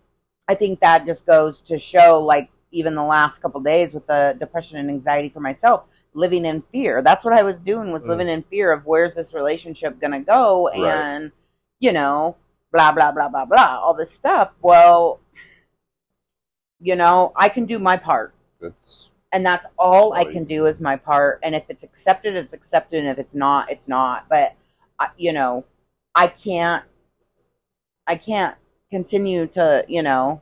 i 0.47 0.53
think 0.55 0.79
that 0.79 1.05
just 1.05 1.25
goes 1.25 1.61
to 1.61 1.77
show 1.79 2.19
like 2.23 2.47
even 2.71 2.93
the 2.95 3.03
last 3.03 3.39
couple 3.39 3.59
days 3.59 3.91
with 3.93 4.05
the 4.07 4.35
depression 4.39 4.77
and 4.77 4.89
anxiety 4.89 5.29
for 5.29 5.39
myself 5.39 5.81
living 6.13 6.45
in 6.45 6.61
fear 6.71 7.01
that's 7.01 7.25
what 7.25 7.33
i 7.33 7.41
was 7.41 7.59
doing 7.59 7.91
was 7.91 8.03
Mm. 8.03 8.09
living 8.09 8.27
in 8.29 8.43
fear 8.43 8.71
of 8.71 8.85
where's 8.85 9.15
this 9.15 9.33
relationship 9.33 9.99
gonna 9.99 10.19
go 10.21 10.69
Right. 10.69 11.31
You 11.79 11.91
know 11.91 12.35
blah 12.71 12.91
blah 12.91 13.11
blah 13.11 13.29
blah 13.29 13.45
blah 13.45 13.79
all 13.81 13.93
this 13.93 14.11
stuff 14.11 14.51
well 14.61 15.19
you 16.79 16.95
know 16.95 17.31
i 17.35 17.49
can 17.49 17.65
do 17.65 17.79
my 17.79 17.97
part 17.97 18.33
It's 18.61 19.09
and 19.33 19.45
that's 19.45 19.65
all 19.77 20.13
I 20.13 20.23
can 20.23 20.45
do 20.45 20.65
is 20.65 20.79
my 20.79 20.95
part. 20.95 21.39
And 21.43 21.53
if 21.53 21.63
it's 21.69 21.83
accepted, 21.83 22.35
it's 22.35 22.53
accepted, 22.53 22.99
and 22.99 23.09
if 23.09 23.19
it's 23.19 23.35
not, 23.35 23.69
it's 23.69 23.87
not. 23.87 24.25
But 24.29 24.55
I, 24.99 25.09
you 25.17 25.33
know, 25.33 25.65
I 26.15 26.27
can't, 26.27 26.83
I 28.07 28.15
can't 28.15 28.55
continue 28.89 29.47
to, 29.47 29.85
you 29.87 30.01
know, 30.01 30.41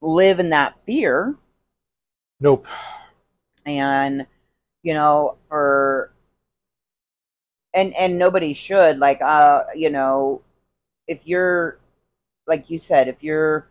live 0.00 0.38
in 0.38 0.50
that 0.50 0.74
fear. 0.84 1.34
nope. 2.40 2.66
And 3.64 4.26
you 4.82 4.94
know, 4.94 5.36
for 5.48 5.81
and 7.74 7.94
and 7.94 8.18
nobody 8.18 8.52
should 8.52 8.98
like, 8.98 9.20
uh, 9.22 9.64
you 9.74 9.90
know, 9.90 10.42
if 11.06 11.20
you're 11.24 11.78
like 12.46 12.70
you 12.70 12.78
said, 12.78 13.08
if 13.08 13.22
you're 13.22 13.68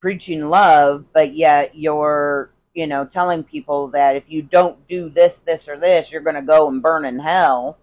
preaching 0.00 0.50
love, 0.50 1.04
but 1.14 1.34
yet 1.34 1.74
you're, 1.74 2.50
you 2.74 2.86
know, 2.86 3.06
telling 3.06 3.42
people 3.42 3.88
that 3.88 4.16
if 4.16 4.24
you 4.28 4.42
don't 4.42 4.86
do 4.86 5.08
this, 5.08 5.38
this, 5.38 5.66
or 5.66 5.78
this, 5.78 6.12
you're 6.12 6.20
going 6.20 6.36
to 6.36 6.42
go 6.42 6.68
and 6.68 6.82
burn 6.82 7.06
in 7.06 7.18
hell. 7.18 7.78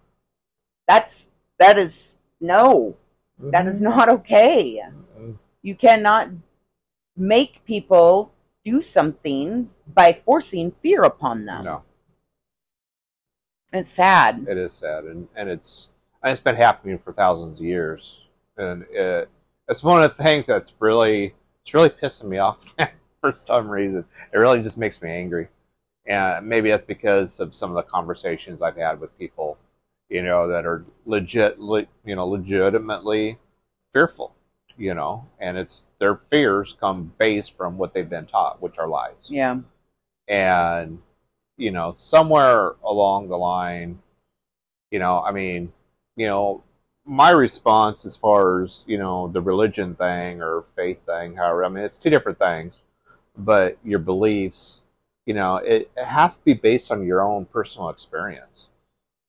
That's, 0.88 1.30
that 1.58 1.80
is, 1.80 2.18
no, 2.40 2.96
that 3.40 3.66
is 3.66 3.82
not 3.82 4.08
okay. 4.08 4.84
Mhm. 5.18 5.38
You 5.64 5.74
cannot 5.74 6.30
make 7.18 7.66
people 7.66 8.32
do 8.64 8.82
something 8.82 9.72
by 9.92 10.22
forcing 10.24 10.74
fear 10.84 11.02
upon 11.02 11.46
them. 11.46 11.64
No, 11.64 11.84
It's 13.74 13.90
sad. 13.90 14.46
it 14.50 14.58
is 14.58 14.74
sad, 14.74 15.06
and 15.06 15.28
and 15.36 15.50
it's 15.50 15.90
and 16.24 16.32
it's 16.32 16.42
been 16.42 16.56
happening 16.56 17.00
for 17.00 17.14
thousands 17.14 17.60
of 17.60 17.66
years, 17.66 18.18
and 18.58 18.84
it, 18.92 19.30
it's 19.70 19.84
one 19.84 20.04
of 20.04 20.16
the 20.16 20.24
things 20.24 20.48
that's 20.48 20.74
really 20.80 21.34
it's 21.64 21.74
really 21.74 21.90
pissing 21.90 22.26
me 22.26 22.38
off 22.38 22.66
for 23.22 23.32
some 23.34 23.70
reason. 23.70 24.04
It 24.34 24.38
really 24.38 24.62
just 24.62 24.78
makes 24.78 25.02
me 25.02 25.10
angry, 25.10 25.48
and 26.06 26.46
maybe 26.48 26.70
that's 26.70 26.84
because 26.84 27.40
of 27.40 27.56
some 27.56 27.70
of 27.70 27.76
the 27.76 27.90
conversations 27.90 28.62
I've 28.62 28.76
had 28.78 29.00
with 29.00 29.18
people, 29.18 29.58
you 30.10 30.22
know, 30.22 30.48
that 30.50 30.66
are 30.66 30.84
legit, 31.06 31.60
le, 31.60 31.86
you 32.04 32.16
know, 32.16 32.28
legitimately 32.28 33.38
fearful, 33.94 34.36
you 34.78 34.94
know, 34.94 35.26
and 35.40 35.58
it's 35.58 35.86
their 36.00 36.20
fears 36.32 36.76
come 36.80 37.14
based 37.18 37.56
from 37.56 37.78
what 37.78 37.94
they've 37.94 38.10
been 38.10 38.26
taught, 38.26 38.62
which 38.62 38.78
are 38.78 38.88
lies 38.88 39.28
Yeah. 39.30 39.60
and 40.28 41.00
you 41.62 41.72
know 41.72 41.94
somewhere 41.98 42.74
along 42.84 43.30
the 43.30 43.38
line 43.38 44.00
you 44.90 45.00
know 45.00 45.22
i 45.22 45.32
mean 45.32 45.72
you 46.16 46.28
know 46.28 46.64
my 47.06 47.30
response 47.32 48.06
as 48.06 48.18
far 48.18 48.64
as 48.64 48.84
you 48.88 48.98
know 48.98 49.28
the 49.30 49.42
religion 49.42 49.96
thing 49.96 50.42
or 50.42 50.64
faith 50.76 51.00
thing 51.06 51.36
however 51.36 51.66
i 51.66 51.70
mean 51.70 51.84
it's 51.84 52.00
two 52.00 52.10
different 52.10 52.40
things 52.40 52.76
but 53.38 53.78
your 53.84 54.00
beliefs 54.00 54.82
you 55.26 55.34
know 55.34 55.58
it, 55.58 55.92
it 55.96 56.06
has 56.06 56.38
to 56.38 56.44
be 56.44 56.54
based 56.54 56.92
on 56.92 57.06
your 57.06 57.22
own 57.22 57.46
personal 57.46 57.90
experience. 57.90 58.68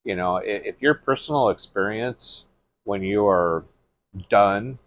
You 0.05 0.17
know 0.17 0.39
if 0.39 0.77
your 0.81 0.95
personal 0.95 1.51
experience 1.51 2.45
when 2.85 3.03
you 3.03 3.27
are 3.29 3.65
done 4.31 4.79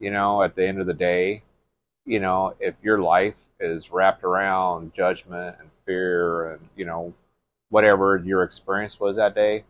you 0.00 0.10
know 0.10 0.42
at 0.42 0.56
the 0.56 0.66
end 0.66 0.80
of 0.80 0.86
the 0.86 0.94
day 0.94 1.42
you 2.04 2.18
know 2.20 2.54
if 2.60 2.74
your 2.82 2.98
life 2.98 3.36
is 3.60 3.90
wrapped 3.90 4.24
around 4.24 4.92
judgment 4.92 5.56
and 5.60 5.70
fear 5.86 6.52
and 6.52 6.68
you 6.76 6.84
know 6.84 7.12
whatever 7.70 8.16
your 8.24 8.42
experience 8.42 8.98
was 9.00 9.16
that 9.16 9.34
day. 9.34 9.64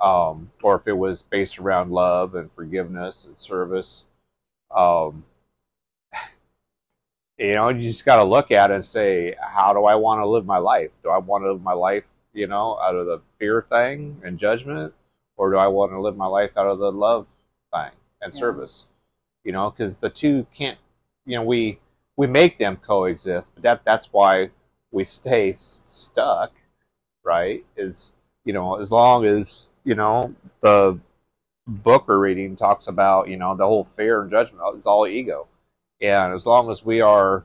Um, 0.00 0.50
or 0.62 0.76
if 0.76 0.88
it 0.88 0.92
was 0.96 1.22
based 1.22 1.58
around 1.58 1.92
love 1.92 2.34
and 2.34 2.50
forgiveness 2.54 3.24
and 3.24 3.38
service. 3.40 4.02
Um, 4.74 5.24
you 7.38 7.54
know 7.54 7.68
you 7.70 7.80
just 7.82 8.04
got 8.04 8.16
to 8.16 8.24
look 8.24 8.50
at 8.50 8.70
it 8.70 8.74
and 8.74 8.84
say 8.84 9.34
how 9.40 9.72
do 9.72 9.84
i 9.84 9.94
want 9.94 10.20
to 10.20 10.26
live 10.26 10.46
my 10.46 10.58
life? 10.58 10.90
Do 11.02 11.10
i 11.10 11.18
want 11.18 11.44
to 11.44 11.52
live 11.52 11.62
my 11.62 11.72
life 11.72 12.04
you 12.34 12.46
know 12.46 12.78
out 12.80 12.94
of 12.96 13.06
the 13.06 13.20
fear 13.38 13.66
thing 13.68 14.20
and 14.24 14.38
judgment? 14.38 14.92
Or 15.36 15.50
do 15.50 15.56
i 15.56 15.66
want 15.66 15.92
to 15.92 16.00
live 16.00 16.16
my 16.16 16.26
life 16.26 16.56
out 16.56 16.66
of 16.66 16.78
the 16.78 16.92
love 16.92 17.26
thing 17.72 17.90
and 18.20 18.32
Yeah. 18.34 18.38
service? 18.40 18.84
You 19.44 19.52
know 19.52 19.70
because 19.70 19.98
the 19.98 20.10
two 20.10 20.46
can't 20.54 20.78
you 21.26 21.36
know 21.36 21.44
we 21.44 21.78
we 22.16 22.26
make 22.26 22.58
them 22.58 22.76
coexist 22.76 23.50
but 23.54 23.62
that 23.62 23.82
that's 23.84 24.08
why 24.12 24.50
we 24.90 25.04
stay 25.04 25.52
stuck 25.54 26.52
right? 27.24 27.64
Is 27.76 28.12
you 28.44 28.52
know 28.52 28.80
as 28.80 28.90
long 28.90 29.24
as 29.24 29.70
you 29.84 29.94
know 29.94 30.34
the 30.60 30.98
book 31.66 32.08
we're 32.08 32.18
reading 32.18 32.56
talks 32.56 32.88
about 32.88 33.28
you 33.28 33.36
know 33.36 33.56
the 33.56 33.64
whole 33.66 33.88
fear 33.96 34.22
and 34.22 34.30
judgment 34.30 34.62
is 34.78 34.86
all 34.86 35.06
ego. 35.06 35.46
And 36.00 36.34
as 36.34 36.46
long 36.46 36.70
as 36.70 36.84
we 36.84 37.00
are 37.00 37.44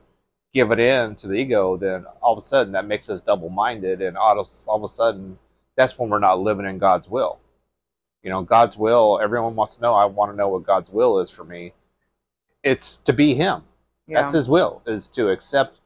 giving 0.54 0.80
in 0.80 1.16
to 1.16 1.28
the 1.28 1.36
ego 1.36 1.78
then 1.78 2.06
all 2.22 2.34
of 2.34 2.40
a 2.40 2.48
sudden 2.48 2.74
that 2.74 2.88
makes 2.88 3.10
us 3.10 3.22
double-minded 3.22 4.02
and 4.02 4.18
all 4.18 4.40
of, 4.40 4.50
all 4.66 4.78
of 4.84 4.90
a 4.90 4.94
sudden 4.94 5.38
that's 5.76 5.98
when 6.00 6.10
we're 6.10 6.20
not 6.20 6.40
living 6.40 6.66
in 6.66 6.78
god's 6.80 7.08
will. 7.08 7.40
You 8.24 8.32
know 8.32 8.42
god's 8.42 8.78
will 8.78 9.20
everyone 9.22 9.56
wants 9.56 9.76
to 9.76 9.82
know 9.82 9.94
i 9.94 10.06
want 10.06 10.32
to 10.32 10.38
know 10.38 10.50
what 10.50 10.64
god's 10.66 10.90
will 10.90 11.20
is 11.20 11.30
for 11.30 11.44
me. 11.44 11.74
It's 12.64 12.98
to 13.06 13.14
be 13.14 13.36
him 13.36 13.64
Yeah. 14.08 14.22
that's 14.22 14.34
his 14.34 14.48
will, 14.50 14.82
is 14.88 15.10
to 15.10 15.30
accept 15.30 15.80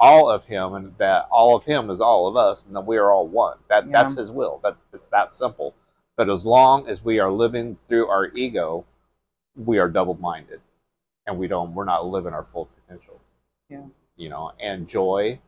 all 0.00 0.28
of 0.30 0.44
him 0.44 0.74
and 0.74 0.94
that 0.98 1.26
all 1.30 1.56
of 1.56 1.64
him 1.64 1.88
is 1.90 2.00
all 2.00 2.26
of 2.26 2.36
us 2.36 2.66
and 2.66 2.74
that 2.76 2.86
we 2.86 2.96
are 2.98 3.10
all 3.10 3.26
one. 3.26 3.58
That 3.68 3.86
Yeah. 3.86 4.02
that's 4.02 4.14
his 4.18 4.30
will. 4.30 4.60
That's 4.62 4.76
it's 4.92 5.06
that 5.08 5.30
simple. 5.32 5.74
But 6.16 6.28
as 6.30 6.44
long 6.44 6.88
as 6.88 7.02
we 7.04 7.18
are 7.20 7.30
living 7.32 7.76
through 7.88 8.08
our 8.08 8.26
ego, 8.28 8.84
we 9.56 9.78
are 9.78 9.88
double 9.88 10.14
minded. 10.14 10.60
And 11.26 11.38
we 11.38 11.48
don't 11.48 11.74
we're 11.74 11.84
not 11.84 12.04
living 12.06 12.34
our 12.34 12.46
full 12.52 12.66
potential. 12.66 13.20
Yeah. 13.70 13.84
You 14.16 14.28
know, 14.28 14.52
and 14.60 14.86
joy 14.88 15.40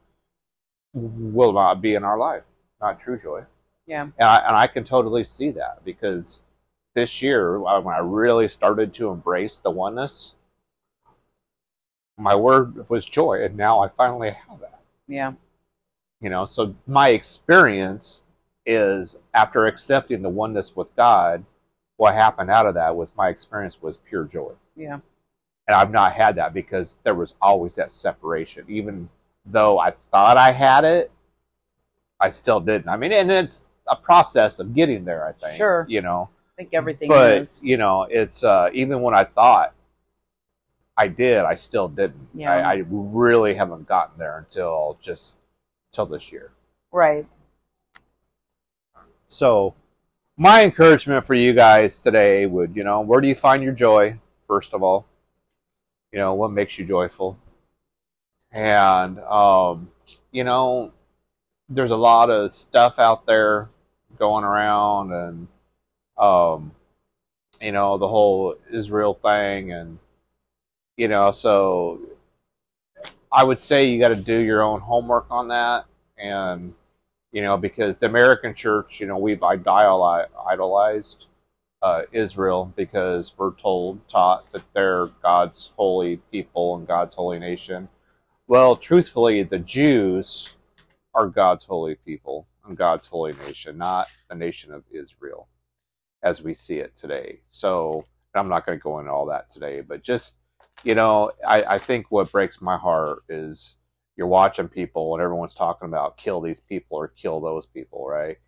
will 0.94 1.52
not 1.52 1.82
be 1.82 1.94
in 1.94 2.04
our 2.04 2.16
life. 2.18 2.42
Not 2.80 3.00
true 3.00 3.18
joy. 3.22 3.44
yeah. 3.86 4.02
And 4.02 4.12
I, 4.28 4.36
and 4.48 4.56
I 4.56 4.66
can 4.66 4.84
totally 4.84 5.24
see 5.24 5.50
that 5.52 5.84
because 5.84 6.40
this 6.94 7.20
year, 7.20 7.60
when 7.60 7.94
I 7.94 7.98
really 7.98 8.48
started 8.48 8.94
to 8.94 9.10
embrace 9.10 9.58
the 9.58 9.70
oneness, 9.70 10.32
my 12.18 12.34
word 12.34 12.88
was 12.88 13.04
joy, 13.04 13.44
and 13.44 13.56
now 13.56 13.80
I 13.80 13.88
finally 13.88 14.30
have 14.30 14.60
that. 14.60 14.80
Yeah. 15.06 15.32
You 16.20 16.30
know, 16.30 16.46
so 16.46 16.74
my 16.86 17.10
experience 17.10 18.22
is 18.64 19.16
after 19.34 19.66
accepting 19.66 20.22
the 20.22 20.28
oneness 20.28 20.74
with 20.74 20.94
God, 20.96 21.44
what 21.96 22.14
happened 22.14 22.50
out 22.50 22.66
of 22.66 22.74
that 22.74 22.96
was 22.96 23.10
my 23.16 23.28
experience 23.28 23.80
was 23.80 23.98
pure 24.08 24.24
joy. 24.24 24.52
Yeah. 24.74 24.98
And 25.68 25.74
I've 25.74 25.90
not 25.90 26.12
had 26.12 26.36
that 26.36 26.54
because 26.54 26.96
there 27.02 27.14
was 27.14 27.34
always 27.40 27.74
that 27.74 27.92
separation. 27.92 28.64
Even 28.68 29.08
though 29.44 29.78
I 29.78 29.92
thought 30.10 30.36
I 30.36 30.52
had 30.52 30.84
it, 30.84 31.10
I 32.20 32.30
still 32.30 32.60
didn't. 32.60 32.88
I 32.88 32.96
mean, 32.96 33.12
and 33.12 33.30
it's 33.30 33.68
a 33.88 33.96
process 33.96 34.58
of 34.58 34.74
getting 34.74 35.04
there, 35.04 35.26
I 35.26 35.32
think. 35.32 35.56
Sure. 35.56 35.86
You 35.88 36.02
know, 36.02 36.28
I 36.52 36.62
think 36.62 36.70
everything 36.72 37.08
but 37.08 37.38
is. 37.38 37.60
you 37.62 37.76
know, 37.76 38.06
it's 38.08 38.42
uh, 38.42 38.70
even 38.72 39.02
when 39.02 39.14
I 39.14 39.24
thought 39.24 39.74
I 40.96 41.08
did, 41.08 41.38
I 41.38 41.56
still 41.56 41.88
didn't. 41.88 42.28
Yeah. 42.34 42.52
I, 42.52 42.74
I 42.74 42.84
really 42.88 43.54
haven't 43.54 43.86
gotten 43.86 44.18
there 44.18 44.38
until 44.38 44.98
just 45.02 45.36
till 45.92 46.06
this 46.06 46.32
year. 46.32 46.52
Right. 46.90 47.26
So, 49.28 49.74
my 50.36 50.64
encouragement 50.64 51.26
for 51.26 51.34
you 51.34 51.52
guys 51.52 51.98
today 51.98 52.46
would, 52.46 52.76
you 52.76 52.84
know, 52.84 53.00
where 53.00 53.20
do 53.20 53.28
you 53.28 53.34
find 53.34 53.62
your 53.62 53.72
joy? 53.72 54.18
First 54.46 54.72
of 54.72 54.82
all, 54.82 55.06
you 56.12 56.18
know, 56.18 56.34
what 56.34 56.52
makes 56.52 56.78
you 56.78 56.86
joyful, 56.86 57.36
and 58.52 59.18
um, 59.20 59.90
you 60.30 60.44
know, 60.44 60.92
there's 61.68 61.90
a 61.90 61.96
lot 61.96 62.30
of 62.30 62.52
stuff 62.52 62.98
out 62.98 63.26
there 63.26 63.68
going 64.18 64.44
around, 64.44 65.12
and 65.12 65.48
um, 66.16 66.70
you 67.60 67.72
know, 67.72 67.98
the 67.98 68.08
whole 68.08 68.54
Israel 68.72 69.14
thing, 69.14 69.72
and 69.72 69.98
you 70.96 71.08
know, 71.08 71.32
so 71.32 72.00
I 73.32 73.44
would 73.44 73.60
say 73.60 73.86
you 73.86 74.00
got 74.00 74.08
to 74.08 74.16
do 74.16 74.38
your 74.38 74.62
own 74.62 74.80
homework 74.80 75.26
on 75.30 75.48
that, 75.48 75.84
and 76.18 76.74
you 77.32 77.42
know, 77.42 77.56
because 77.56 77.98
the 77.98 78.06
American 78.06 78.54
church, 78.54 79.00
you 79.00 79.06
know, 79.06 79.18
we've 79.18 79.42
idolized 79.42 81.26
uh, 81.82 82.02
Israel 82.12 82.72
because 82.76 83.34
we're 83.36 83.52
told, 83.54 84.08
taught 84.08 84.50
that 84.52 84.62
they're 84.72 85.06
God's 85.22 85.70
holy 85.76 86.16
people 86.32 86.76
and 86.76 86.86
God's 86.86 87.14
holy 87.14 87.38
nation. 87.38 87.88
Well, 88.46 88.76
truthfully, 88.76 89.42
the 89.42 89.58
Jews 89.58 90.48
are 91.14 91.26
God's 91.26 91.64
holy 91.64 91.96
people 91.96 92.46
and 92.66 92.76
God's 92.76 93.06
holy 93.06 93.34
nation, 93.46 93.76
not 93.76 94.08
the 94.30 94.34
nation 94.34 94.72
of 94.72 94.84
Israel 94.90 95.48
as 96.22 96.42
we 96.42 96.54
see 96.54 96.78
it 96.78 96.96
today. 96.96 97.40
So 97.50 98.06
I'm 98.34 98.48
not 98.48 98.64
going 98.64 98.78
to 98.78 98.82
go 98.82 98.98
into 98.98 99.10
all 99.10 99.26
that 99.26 99.52
today, 99.52 99.82
but 99.82 100.02
just, 100.02 100.34
you 100.84 100.94
know, 100.94 101.30
I, 101.46 101.62
I 101.62 101.78
think 101.78 102.06
what 102.10 102.30
breaks 102.30 102.60
my 102.60 102.76
heart 102.76 103.24
is 103.28 103.76
you're 104.16 104.26
watching 104.26 104.68
people 104.68 105.14
and 105.14 105.22
everyone's 105.22 105.54
talking 105.54 105.88
about 105.88 106.16
kill 106.16 106.40
these 106.40 106.60
people 106.68 106.98
or 106.98 107.08
kill 107.08 107.40
those 107.40 107.66
people, 107.66 108.06
right? 108.06 108.38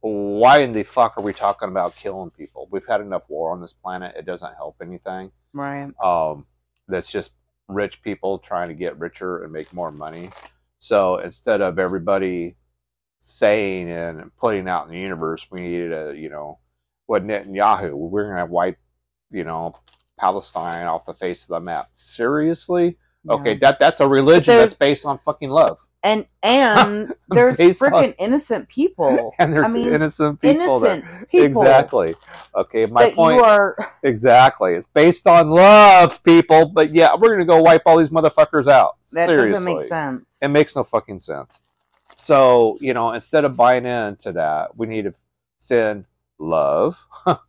Why 0.00 0.62
in 0.62 0.72
the 0.72 0.84
fuck 0.84 1.16
are 1.16 1.22
we 1.22 1.32
talking 1.32 1.68
about 1.68 1.96
killing 1.96 2.30
people? 2.30 2.68
We've 2.70 2.86
had 2.86 3.00
enough 3.00 3.24
war 3.28 3.52
on 3.52 3.60
this 3.60 3.72
planet. 3.72 4.14
It 4.16 4.26
doesn't 4.26 4.54
help 4.54 4.76
anything. 4.80 5.32
Right. 5.52 5.90
Um, 6.02 6.46
that's 6.86 7.10
just 7.10 7.32
rich 7.68 8.02
people 8.02 8.38
trying 8.38 8.68
to 8.68 8.74
get 8.74 8.98
richer 8.98 9.42
and 9.42 9.52
make 9.52 9.72
more 9.72 9.90
money. 9.90 10.30
So 10.78 11.16
instead 11.16 11.60
of 11.60 11.78
everybody 11.78 12.56
saying 13.18 13.90
and 13.90 14.30
putting 14.36 14.68
out 14.68 14.86
in 14.86 14.92
the 14.92 15.00
universe, 15.00 15.46
we 15.50 15.62
needed 15.62 15.92
a, 15.92 16.14
you 16.16 16.28
know, 16.28 16.58
what 17.06 17.24
Netanyahu, 17.24 17.92
we're 17.92 18.32
going 18.32 18.46
to 18.46 18.52
wipe, 18.52 18.78
you 19.30 19.44
know, 19.44 19.76
Palestine 20.18 20.86
off 20.86 21.06
the 21.06 21.14
face 21.14 21.42
of 21.42 21.48
the 21.48 21.60
map. 21.60 21.90
Seriously? 21.94 22.96
Okay, 23.28 23.56
that 23.58 23.78
that's 23.80 24.00
a 24.00 24.06
religion 24.06 24.56
that's 24.56 24.74
based 24.74 25.04
on 25.04 25.18
fucking 25.18 25.50
love. 25.50 25.78
And 26.02 26.26
and 26.42 27.12
there's 27.28 27.56
freaking 27.56 28.14
innocent 28.18 28.68
people. 28.68 29.34
And 29.38 29.52
there's 29.52 29.64
I 29.64 29.68
mean, 29.68 29.92
innocent 29.92 30.40
people 30.40 30.84
innocent 30.84 31.04
there. 31.04 31.26
people 31.30 31.62
Exactly. 31.62 32.14
Okay, 32.54 32.86
my 32.86 33.10
point 33.10 33.40
are 33.40 33.76
exactly. 34.04 34.74
It's 34.74 34.86
based 34.86 35.26
on 35.26 35.50
love, 35.50 36.22
people, 36.22 36.66
but 36.66 36.94
yeah, 36.94 37.10
we're 37.14 37.28
going 37.28 37.40
to 37.40 37.44
go 37.44 37.60
wipe 37.60 37.82
all 37.86 37.98
these 37.98 38.10
motherfuckers 38.10 38.68
out. 38.68 38.96
that 39.12 39.28
Seriously. 39.28 39.50
doesn't 39.50 39.64
make 39.64 39.88
sense. 39.88 40.24
It 40.40 40.48
makes 40.48 40.76
no 40.76 40.84
fucking 40.84 41.20
sense. 41.20 41.50
So, 42.14 42.78
you 42.80 42.94
know, 42.94 43.12
instead 43.12 43.44
of 43.44 43.56
buying 43.56 43.84
into 43.84 44.32
that, 44.32 44.76
we 44.76 44.86
need 44.86 45.02
to 45.02 45.14
send 45.58 46.06
love 46.38 46.96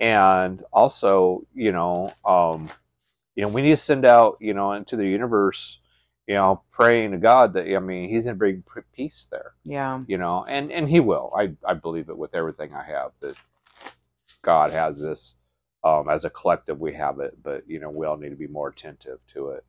and 0.00 0.62
also, 0.72 1.46
you 1.54 1.72
know, 1.72 2.12
um, 2.24 2.70
you 3.34 3.42
know, 3.42 3.48
we 3.48 3.62
need 3.62 3.70
to 3.70 3.76
send 3.76 4.04
out, 4.04 4.38
you 4.40 4.54
know, 4.54 4.72
into 4.72 4.96
the 4.96 5.06
universe, 5.06 5.78
you 6.26 6.34
know, 6.34 6.62
praying 6.70 7.12
to 7.12 7.18
God 7.18 7.54
that 7.54 7.72
I 7.74 7.78
mean, 7.78 8.08
He's 8.08 8.24
to 8.26 8.34
bring 8.34 8.64
peace 8.92 9.28
there, 9.30 9.52
yeah. 9.64 10.00
you 10.06 10.18
know, 10.18 10.44
and 10.48 10.70
and 10.72 10.88
He 10.88 11.00
will. 11.00 11.32
I 11.36 11.52
I 11.66 11.74
believe 11.74 12.08
it 12.08 12.18
with 12.18 12.34
everything 12.34 12.74
I 12.74 12.84
have 12.84 13.12
that 13.20 13.36
God 14.42 14.72
has 14.72 14.98
this. 14.98 15.34
Um, 15.84 16.08
as 16.08 16.24
a 16.24 16.30
collective, 16.30 16.80
we 16.80 16.92
have 16.94 17.20
it, 17.20 17.38
but 17.42 17.62
you 17.68 17.78
know, 17.78 17.88
we 17.90 18.04
all 18.06 18.16
need 18.16 18.30
to 18.30 18.36
be 18.36 18.48
more 18.48 18.68
attentive 18.68 19.20
to 19.34 19.50
it. 19.50 19.64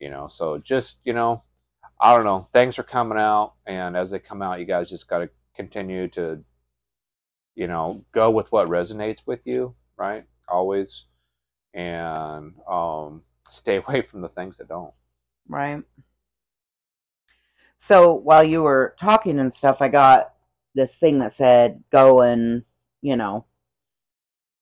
You 0.00 0.10
know, 0.10 0.28
so 0.28 0.58
just 0.58 0.96
you 1.04 1.12
know, 1.12 1.42
I 2.00 2.16
don't 2.16 2.24
know. 2.24 2.48
Things 2.52 2.78
are 2.78 2.84
coming 2.84 3.18
out, 3.18 3.54
and 3.66 3.96
as 3.96 4.10
they 4.10 4.18
come 4.18 4.42
out, 4.42 4.58
you 4.58 4.64
guys 4.64 4.88
just 4.90 5.08
got 5.08 5.18
to 5.18 5.30
continue 5.54 6.08
to, 6.08 6.42
you 7.54 7.66
know, 7.66 8.04
go 8.12 8.30
with 8.30 8.50
what 8.50 8.68
resonates 8.68 9.20
with 9.26 9.40
you, 9.44 9.74
right? 9.96 10.24
Always, 10.48 11.04
and 11.74 12.54
um, 12.70 13.22
stay 13.50 13.76
away 13.86 14.02
from 14.02 14.20
the 14.20 14.28
things 14.28 14.56
that 14.58 14.68
don't. 14.68 14.92
Right. 15.48 15.82
So 17.76 18.12
while 18.12 18.44
you 18.44 18.62
were 18.62 18.94
talking 19.00 19.38
and 19.40 19.52
stuff, 19.52 19.78
I 19.80 19.88
got 19.88 20.34
this 20.74 20.94
thing 20.94 21.18
that 21.18 21.34
said, 21.34 21.82
go 21.90 22.20
and, 22.20 22.62
you 23.00 23.16
know, 23.16 23.44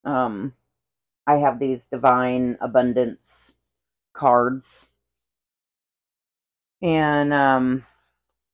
um, 0.05 0.55
I 1.27 1.37
have 1.37 1.59
these 1.59 1.85
divine 1.85 2.57
abundance 2.61 3.53
cards. 4.15 4.89
And, 6.83 7.35
um, 7.35 7.85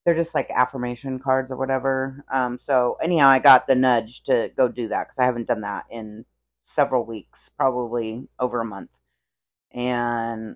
they're 0.06 0.14
just 0.14 0.36
like 0.36 0.48
affirmation 0.50 1.18
cards 1.18 1.50
or 1.50 1.56
whatever. 1.56 2.24
Um, 2.32 2.60
so 2.60 2.96
anyhow, 3.02 3.26
I 3.26 3.40
got 3.40 3.66
the 3.66 3.74
nudge 3.74 4.22
to 4.22 4.52
go 4.56 4.68
do 4.68 4.86
that 4.88 5.08
because 5.08 5.18
I 5.18 5.24
haven't 5.24 5.48
done 5.48 5.62
that 5.62 5.86
in 5.90 6.24
several 6.64 7.04
weeks, 7.04 7.50
probably 7.58 8.28
over 8.38 8.60
a 8.60 8.64
month. 8.64 8.90
And 9.72 10.54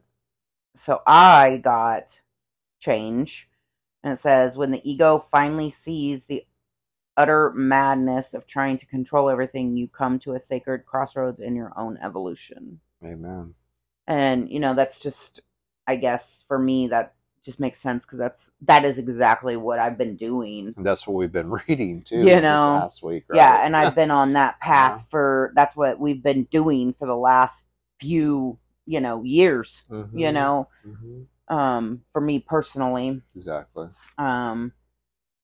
so 0.76 1.02
I 1.04 1.60
got 1.64 2.16
change, 2.78 3.48
and 4.04 4.12
it 4.12 4.20
says 4.20 4.56
when 4.56 4.70
the 4.70 4.88
ego 4.88 5.26
finally 5.32 5.70
sees 5.70 6.22
the 6.24 6.46
utter 7.16 7.50
madness 7.50 8.34
of 8.34 8.46
trying 8.46 8.78
to 8.78 8.86
control 8.86 9.28
everything, 9.28 9.76
you 9.76 9.88
come 9.88 10.20
to 10.20 10.34
a 10.34 10.38
sacred 10.38 10.86
crossroads 10.86 11.40
in 11.40 11.56
your 11.56 11.72
own 11.76 11.98
evolution. 12.04 12.78
Amen. 13.04 13.54
And 14.06 14.48
you 14.48 14.60
know 14.60 14.74
that's 14.74 15.00
just, 15.00 15.40
I 15.88 15.96
guess 15.96 16.44
for 16.46 16.58
me 16.58 16.86
that 16.88 17.14
just 17.44 17.58
makes 17.60 17.80
sense 17.80 18.04
because 18.04 18.18
that's 18.18 18.50
that 18.62 18.84
is 18.84 18.98
exactly 18.98 19.56
what 19.56 19.78
I've 19.78 19.96
been 19.96 20.16
doing. 20.16 20.74
And 20.76 20.84
that's 20.86 21.06
what 21.06 21.14
we've 21.14 21.32
been 21.32 21.50
reading 21.68 22.02
too. 22.02 22.16
You 22.18 22.24
this 22.26 22.42
know, 22.42 22.74
last 22.74 23.02
week, 23.02 23.24
right? 23.28 23.36
Yeah, 23.36 23.64
and 23.64 23.76
I've 23.76 23.94
been 23.94 24.10
on 24.10 24.34
that 24.34 24.60
path 24.60 24.98
Yeah. 24.98 25.04
for 25.10 25.52
that's 25.54 25.76
what 25.76 25.98
we've 25.98 26.22
been 26.22 26.44
doing 26.44 26.94
for 26.98 27.06
the 27.06 27.16
last 27.16 27.68
few, 28.00 28.58
you 28.86 29.00
know, 29.00 29.22
years. 29.22 29.84
You 29.90 30.28
Mhm. 30.28 30.32
know, 30.34 30.68
Mhm. 30.86 31.26
um, 31.48 32.04
for 32.12 32.20
me 32.20 32.38
personally. 32.40 33.22
exactly. 33.36 33.88
Um, 34.18 34.72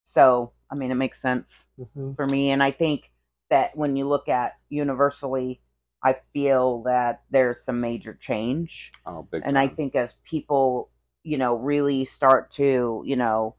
so 0.04 0.52
I 0.70 0.74
mean, 0.74 0.90
it 0.90 0.96
makes 0.96 1.20
sense 1.20 1.66
Mhm. 1.78 2.16
for 2.16 2.26
me, 2.26 2.50
and 2.50 2.62
I 2.62 2.72
think 2.72 3.12
that 3.50 3.76
when 3.76 3.94
you 3.96 4.09
look 4.09 4.28
at 4.28 4.59
universally, 4.68 5.61
I 6.02 6.16
feel 6.32 6.82
that 6.82 7.22
there's 7.30 7.62
some 7.62 7.80
major 7.80 8.14
change, 8.14 8.92
Oh, 9.06 9.22
big. 9.30 9.42
and 9.44 9.56
I 9.59 9.68
think 9.68 9.94
as 9.94 10.14
people, 10.24 10.90
you 11.27 11.39
know, 11.39 11.57
really 11.57 12.05
start 12.05 12.53
to, 12.53 13.03
you 13.05 13.17
know, 13.17 13.57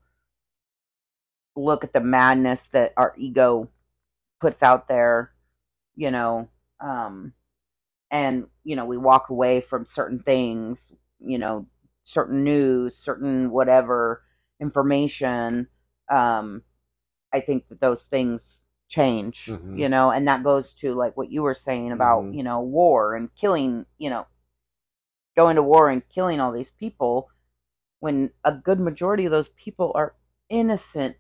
look 1.58 1.84
at 1.84 1.92
the 1.92 2.00
madness 2.00 2.62
that 2.72 2.94
our 2.96 3.14
ego 3.18 3.70
puts 4.40 4.64
out 4.64 4.88
there, 4.88 5.34
you 5.96 6.10
know, 6.10 6.48
um, 6.80 7.34
and 8.10 8.48
you 8.64 8.78
know, 8.78 8.86
we 8.86 8.96
walk 8.98 9.30
away 9.30 9.60
from 9.60 9.86
certain 9.86 10.20
things, 10.20 10.88
you 11.20 11.38
know, 11.38 11.68
certain 12.06 12.46
news, 12.46 12.96
certain 12.96 13.52
whatever 13.52 14.24
information. 14.62 15.68
Um, 16.10 16.64
I 17.34 17.42
think 17.42 17.68
that 17.68 17.82
those 17.82 18.04
things 18.04 18.62
change, 18.88 19.48
Mhm. 19.48 19.78
you 19.78 19.90
know, 19.90 20.12
and 20.12 20.26
that 20.30 20.42
goes 20.42 20.74
to 20.76 20.94
like 20.94 21.18
what 21.18 21.30
you 21.32 21.44
were 21.44 21.54
saying 21.54 21.92
about, 21.92 22.24
Mhm. 22.24 22.34
you 22.34 22.44
know, 22.44 22.62
war 22.62 23.14
and 23.14 23.34
killing, 23.36 23.86
you 23.98 24.10
know, 24.10 24.26
going 25.36 25.58
to 25.58 25.64
war 25.64 25.90
and 25.90 26.08
killing 26.08 26.40
all 26.40 26.54
these 26.54 26.72
people 26.72 27.30
when 28.00 28.30
a 28.44 28.52
good 28.54 28.80
majority 28.80 29.26
of 29.26 29.32
those 29.32 29.50
people 29.50 29.92
are 29.96 30.14
innocent 30.50 31.16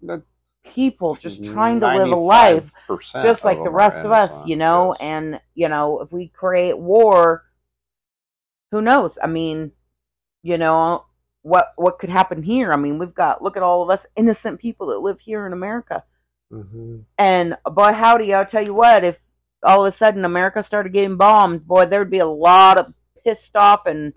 people 0.63 1.16
just 1.16 1.44
trying 1.54 1.80
to 1.80 1.88
live 1.88 2.10
a 2.10 2.16
life 2.16 2.72
just 3.24 3.44
like 3.46 3.58
the 3.63 3.70
rest 3.70 3.98
of 4.00 4.12
us, 4.12 4.46
you 4.46 4.56
know. 4.58 4.94
yes. 4.94 4.98
And 5.02 5.40
you 5.56 5.70
know, 5.70 6.02
if 6.02 6.12
we 6.12 6.28
create 6.28 6.78
war, 6.78 7.44
who 8.72 8.82
knows? 8.82 9.18
I 9.22 9.28
mean, 9.28 9.72
you 10.44 10.58
know, 10.58 11.06
what 11.42 11.74
what 11.78 12.00
could 12.00 12.10
happen 12.10 12.44
here? 12.44 12.72
I 12.74 12.78
mean, 12.78 13.00
we've 13.00 13.13
got 13.16 13.42
look 13.42 13.56
at 13.58 13.63
all 13.63 13.82
of 13.82 13.90
us 13.90 14.06
innocent 14.16 14.60
people 14.60 14.88
that 14.88 15.00
live 15.00 15.20
here 15.20 15.46
in 15.48 15.54
America, 15.54 16.04
Mhm. 16.52 17.04
and 17.18 17.58
boy, 17.66 17.94
howdy, 17.94 18.34
I'll 18.34 18.46
tell 18.46 18.63
you 18.63 18.74
what, 18.74 19.04
if 19.04 19.20
all 19.63 19.86
of 19.86 19.88
a 19.88 19.92
sudden 19.96 20.26
America 20.26 20.62
started 20.63 20.94
getting 20.94 21.18
bombed, 21.18 21.66
boy, 21.66 21.86
there'd 21.86 22.12
be 22.12 22.20
a 22.20 22.26
lot 22.26 22.78
of 22.78 22.94
pissed 23.24 23.56
off 23.56 23.86
and 23.86 24.13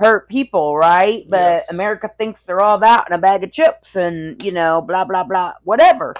hurt 0.00 0.28
people, 0.28 0.76
right? 0.76 1.24
But 1.28 1.36
Yes. 1.62 1.70
America 1.70 2.10
thinks 2.18 2.42
they're 2.42 2.60
all 2.60 2.78
that 2.78 3.06
in 3.08 3.12
a 3.14 3.18
bag 3.18 3.44
of 3.44 3.52
chips 3.52 3.96
and, 3.96 4.42
you 4.42 4.50
know, 4.52 4.80
blah, 4.80 5.04
blah, 5.04 5.24
blah, 5.24 5.52
whatever. 5.62 6.14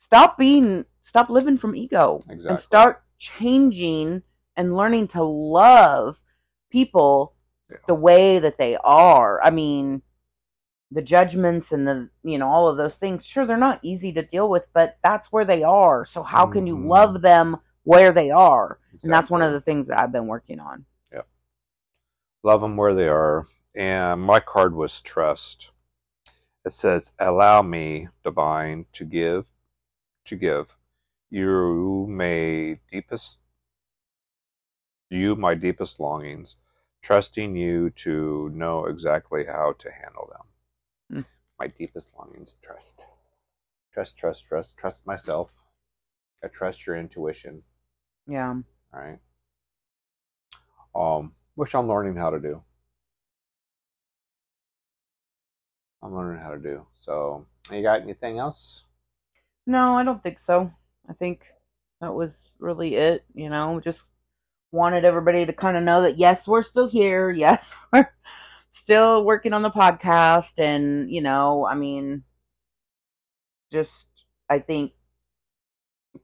Stop 0.00 0.36
being, 0.38 0.84
stop 1.02 1.30
living 1.30 1.56
from 1.58 1.74
ego 1.74 2.18
Exactly. 2.28 2.48
and 2.50 2.58
start 2.60 3.02
changing 3.18 4.22
and 4.56 4.76
learning 4.76 5.08
to 5.08 5.22
love 5.22 6.18
people 6.70 7.34
Yeah. 7.70 7.78
the 7.86 7.94
way 7.94 8.38
that 8.38 8.58
they 8.58 8.76
are. 8.76 9.40
I 9.42 9.50
mean, 9.50 10.02
the 10.92 11.02
judgments 11.02 11.70
and 11.72 11.86
the 11.86 12.10
you 12.24 12.36
know 12.36 12.48
all 12.48 12.66
of 12.66 12.76
those 12.76 12.96
things 12.96 13.24
sure 13.24 13.46
they're 13.46 13.56
not 13.56 13.78
easy 13.82 14.12
to 14.12 14.22
deal 14.22 14.48
with 14.50 14.64
but 14.74 14.98
that's 15.04 15.30
where 15.30 15.44
they 15.44 15.62
are 15.62 16.04
so 16.04 16.20
how 16.20 16.44
can 16.46 16.66
you 16.66 16.76
Mhm. 16.76 16.88
love 16.88 17.22
them 17.22 17.58
where 17.84 18.10
they 18.10 18.32
are 18.32 18.80
and 19.04 19.12
that's 19.12 19.30
one 19.30 19.40
of 19.40 19.52
the 19.52 19.60
things 19.60 19.86
that 19.86 20.02
i've 20.02 20.10
been 20.10 20.26
working 20.26 20.58
on 20.58 20.84
love 22.42 22.60
them 22.60 22.76
where 22.76 22.94
they 22.94 23.08
are 23.08 23.46
and 23.74 24.20
my 24.20 24.40
card 24.40 24.74
was 24.74 25.00
trust. 25.00 25.70
It 26.64 26.72
says, 26.72 27.12
"Allow 27.18 27.62
me, 27.62 28.08
divine, 28.24 28.86
to 28.92 29.04
give, 29.04 29.46
to 30.24 30.36
give. 30.36 30.76
You 31.30 32.06
may 32.08 32.80
deepest, 32.90 33.38
you 35.08 35.36
my 35.36 35.54
deepest 35.54 36.00
longings, 36.00 36.56
trusting 37.02 37.56
you 37.56 37.90
to 37.90 38.50
know 38.50 38.86
exactly 38.86 39.44
how 39.46 39.72
to 39.78 39.90
handle 39.90 40.28
them. 40.32 40.46
Hmm. 41.24 41.28
My 41.58 41.68
deepest 41.68 42.08
longings, 42.18 42.54
trust, 42.62 43.04
trust, 43.92 44.16
trust, 44.18 44.46
trust, 44.46 44.76
trust 44.76 45.06
myself. 45.06 45.50
I 46.42 46.48
trust 46.48 46.86
your 46.86 46.96
intuition. 46.96 47.62
Yeah. 48.26 48.54
All 48.92 49.00
right. 49.00 49.18
Um, 50.94 51.32
which 51.60 51.74
I'm 51.74 51.88
learning 51.88 52.16
how 52.16 52.30
to 52.30 52.40
do. 52.40 52.62
I'm 56.02 56.16
learning 56.16 56.40
how 56.40 56.54
to 56.54 56.58
do. 56.58 56.86
So, 57.02 57.44
you 57.70 57.82
got 57.82 58.00
anything 58.00 58.38
else? 58.38 58.84
No, 59.66 59.98
I 59.98 60.02
don't 60.02 60.22
think 60.22 60.38
so. 60.40 60.72
I 61.06 61.12
think 61.12 61.42
that 62.00 62.14
was 62.14 62.34
really 62.58 62.94
it. 62.94 63.26
You 63.34 63.50
know, 63.50 63.78
just 63.78 64.00
wanted 64.72 65.04
everybody 65.04 65.44
to 65.44 65.52
kind 65.52 65.76
of 65.76 65.82
know 65.82 66.00
that 66.00 66.16
yes, 66.16 66.46
we're 66.46 66.62
still 66.62 66.88
here. 66.88 67.30
Yes, 67.36 67.74
we're 67.92 68.08
still 68.70 69.22
working 69.26 69.52
on 69.52 69.60
the 69.60 69.70
podcast. 69.70 70.58
And, 70.58 71.10
you 71.10 71.20
know, 71.20 71.66
I 71.66 71.74
mean, 71.74 72.22
just, 73.70 74.06
I 74.48 74.60
think 74.60 74.92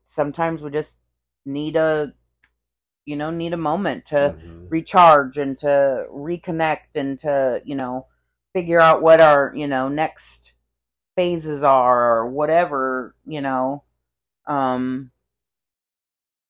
sometimes 0.06 0.62
we 0.62 0.70
just 0.70 0.96
need 1.44 1.76
a, 1.76 2.14
you 3.06 3.16
know, 3.16 3.30
need 3.30 3.52
a 3.54 3.56
moment 3.56 4.04
to 4.06 4.34
Mhm. 4.36 4.66
recharge 4.68 5.38
and 5.38 5.58
to 5.60 6.06
reconnect 6.10 6.96
and 6.96 7.18
to, 7.20 7.62
you 7.64 7.76
know, 7.76 8.06
figure 8.52 8.80
out 8.80 9.00
what 9.00 9.20
our, 9.20 9.52
you 9.54 9.68
know, 9.68 9.88
next 9.88 10.52
phases 11.14 11.62
are 11.62 12.18
or 12.18 12.26
whatever, 12.26 13.14
you 13.24 13.40
know. 13.40 13.84
Um 14.46 15.10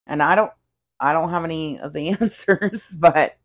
and 0.06 0.22
I 0.22 0.34
don't 0.34 0.52
I 0.98 1.12
don't 1.12 1.30
have 1.30 1.44
any 1.44 1.78
of 1.78 1.92
the 1.92 2.08
answers, 2.20 2.88
but 2.98 3.36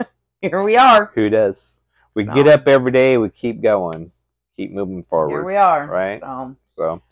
here 0.42 0.62
we 0.62 0.76
are. 0.76 1.12
Who 1.14 1.30
does? 1.30 1.80
We 2.14 2.24
So- 2.24 2.34
get 2.34 2.48
up 2.48 2.66
every 2.66 2.90
day. 2.92 3.16
We 3.16 3.30
keep 3.30 3.62
going. 3.62 4.10
Keep 4.56 4.72
moving 4.72 5.04
forward. 5.04 5.30
Here 5.30 5.44
we 5.44 5.54
are. 5.56 5.86
right? 5.86 6.20
So 6.20 6.56
So, 6.76 7.02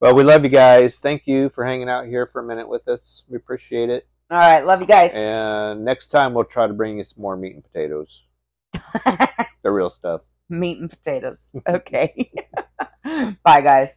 well, 0.00 0.14
we 0.14 0.22
love 0.22 0.44
you 0.44 0.50
guys. 0.50 0.98
Thank 0.98 1.26
you 1.26 1.48
for 1.48 1.64
hanging 1.64 1.88
out 1.88 2.04
here 2.06 2.26
for 2.26 2.40
a 2.42 2.44
minute 2.46 2.68
with 2.68 2.86
us. 2.88 3.22
We 3.26 3.36
appreciate 3.38 3.88
it. 3.88 4.06
All 4.30 4.38
right, 4.38 4.64
love 4.64 4.80
you 4.80 4.86
guys. 4.86 5.10
And 5.12 5.84
next 5.84 6.06
time 6.06 6.34
we'll 6.34 6.44
try 6.44 6.66
to 6.66 6.72
bring 6.72 6.98
you 6.98 7.04
some 7.04 7.22
more 7.22 7.36
meat 7.36 7.54
and 7.54 7.64
potatoes, 7.64 8.22
the 9.62 9.70
real 9.70 9.90
stuff. 9.90 10.22
Meat 10.48 10.78
and 10.78 10.90
potatoes. 10.90 11.52
Okay. 11.68 12.32
Bye 13.44 13.60
guys. 13.60 13.90